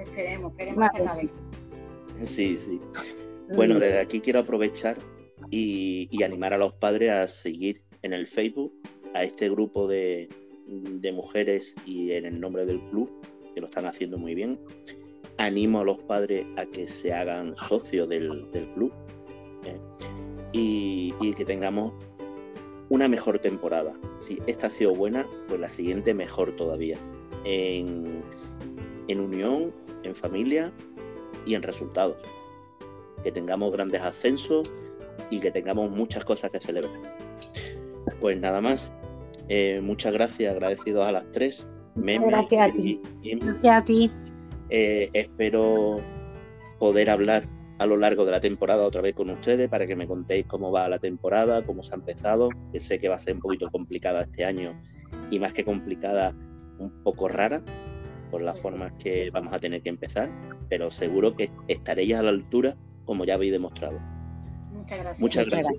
Esperemos, 0.00 0.52
esperemos 0.52 0.90
vez. 1.16 1.30
Sí, 2.28 2.56
sí. 2.56 2.80
Bueno, 3.54 3.78
desde 3.78 4.00
aquí 4.00 4.20
quiero 4.20 4.40
aprovechar 4.40 4.96
y, 5.50 6.08
y 6.10 6.22
animar 6.22 6.54
a 6.54 6.58
los 6.58 6.72
padres 6.72 7.10
a 7.10 7.26
seguir 7.26 7.82
en 8.02 8.12
el 8.12 8.26
Facebook 8.26 8.72
a 9.14 9.22
este 9.24 9.48
grupo 9.48 9.88
de, 9.88 10.28
mujeres 11.12 11.74
y 11.86 12.12
en 12.12 12.24
el 12.24 12.40
nombre 12.40 12.66
del 12.66 12.80
club, 12.90 13.10
que 13.54 13.60
lo 13.60 13.68
están 13.68 13.86
haciendo 13.86 14.18
muy 14.18 14.34
bien. 14.34 14.58
Animo 15.38 15.80
a 15.80 15.84
los 15.84 15.98
padres 15.98 16.46
a 16.56 16.66
que 16.66 16.86
se 16.86 17.12
hagan 17.12 17.56
socios 17.56 18.08
del, 18.08 18.48
club 18.74 18.92
¿eh? 19.64 19.78
y, 20.52 21.32
que 21.34 21.44
tengamos 21.44 21.92
una 22.88 23.08
mejor 23.08 23.38
temporada. 23.38 23.94
Si 24.18 24.38
esta 24.46 24.66
ha 24.66 24.70
sido 24.70 24.94
buena, 24.94 25.26
pues 25.48 25.58
la 25.60 25.68
siguiente 25.68 26.14
mejor 26.14 26.54
todavía. 26.56 26.98
En, 27.44 28.22
en 29.08 29.20
unión, 29.20 29.72
en 30.02 30.14
familia 30.14 30.72
y 31.46 31.54
en 31.54 31.62
resultados. 31.62 32.16
Que 33.24 33.32
tengamos 33.32 33.72
grandes 33.72 34.02
ascensos 34.02 34.72
y 35.30 35.40
que 35.40 35.50
tengamos 35.50 35.90
muchas 35.90 36.24
cosas 36.24 36.50
que 36.50 36.60
celebrar. 36.60 37.16
Pues 38.20 38.38
nada 38.38 38.60
más. 38.60 38.92
Eh, 39.48 39.80
muchas 39.82 40.12
gracias, 40.12 40.52
agradecidos 40.52 41.06
a 41.06 41.12
las 41.12 41.30
tres. 41.32 41.68
gracias 41.94 42.70
a 42.70 42.72
ti. 42.72 43.00
gracias 43.22 43.74
a 43.74 43.84
ti. 43.84 44.10
Eh, 44.70 45.10
espero 45.12 46.00
poder 46.78 47.10
hablar 47.10 47.46
a 47.82 47.86
lo 47.86 47.96
largo 47.96 48.24
de 48.24 48.30
la 48.30 48.40
temporada 48.40 48.84
otra 48.84 49.02
vez 49.02 49.12
con 49.12 49.28
ustedes 49.28 49.68
para 49.68 49.88
que 49.88 49.96
me 49.96 50.06
contéis 50.06 50.46
cómo 50.46 50.70
va 50.70 50.88
la 50.88 51.00
temporada, 51.00 51.66
cómo 51.66 51.82
se 51.82 51.94
ha 51.94 51.96
empezado, 51.96 52.48
que 52.72 52.78
sé 52.78 53.00
que 53.00 53.08
va 53.08 53.16
a 53.16 53.18
ser 53.18 53.34
un 53.34 53.40
poquito 53.40 53.68
complicada 53.70 54.22
este 54.22 54.44
año 54.44 54.80
y 55.32 55.40
más 55.40 55.52
que 55.52 55.64
complicada, 55.64 56.32
un 56.78 57.02
poco 57.02 57.26
rara 57.26 57.60
por 58.30 58.40
las 58.40 58.60
formas 58.60 58.92
que 59.02 59.30
vamos 59.30 59.52
a 59.52 59.58
tener 59.58 59.82
que 59.82 59.88
empezar, 59.88 60.30
pero 60.68 60.92
seguro 60.92 61.34
que 61.34 61.50
estaréis 61.66 62.14
a 62.14 62.22
la 62.22 62.30
altura 62.30 62.76
como 63.04 63.24
ya 63.24 63.34
habéis 63.34 63.50
demostrado. 63.50 63.98
Muchas 64.70 64.98
gracias. 64.98 65.20
Muchas 65.20 65.46
gracias. 65.46 65.74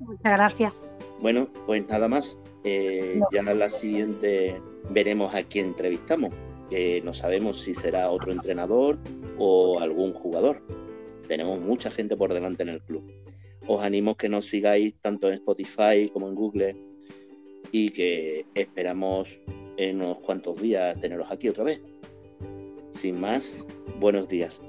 Muchas 0.00 0.32
gracias. 0.32 0.72
Bueno, 1.20 1.48
pues 1.66 1.86
nada 1.88 2.08
más. 2.08 2.38
Eh, 2.66 3.20
ya 3.30 3.40
en 3.40 3.58
la 3.58 3.68
siguiente 3.68 4.58
veremos 4.88 5.34
a 5.34 5.42
quién 5.42 5.66
entrevistamos, 5.66 6.32
que 6.70 7.02
no 7.04 7.12
sabemos 7.12 7.60
si 7.60 7.74
será 7.74 8.08
otro 8.08 8.32
entrenador 8.32 8.98
o 9.38 9.80
algún 9.80 10.14
jugador. 10.14 10.62
Tenemos 11.28 11.60
mucha 11.60 11.90
gente 11.90 12.16
por 12.16 12.32
delante 12.32 12.62
en 12.62 12.68
el 12.70 12.82
club. 12.82 13.04
Os 13.66 13.82
animo 13.82 14.16
que 14.16 14.28
nos 14.28 14.46
sigáis 14.46 14.94
tanto 15.00 15.28
en 15.28 15.34
Spotify 15.34 16.06
como 16.12 16.28
en 16.28 16.34
Google 16.34 16.76
y 17.72 17.90
que 17.90 18.46
esperamos 18.54 19.40
en 19.76 19.96
unos 19.96 20.20
cuantos 20.20 20.60
días 20.60 21.00
teneros 21.00 21.30
aquí 21.30 21.48
otra 21.48 21.64
vez. 21.64 21.80
Sin 22.90 23.20
más, 23.20 23.66
buenos 23.98 24.28
días. 24.28 24.62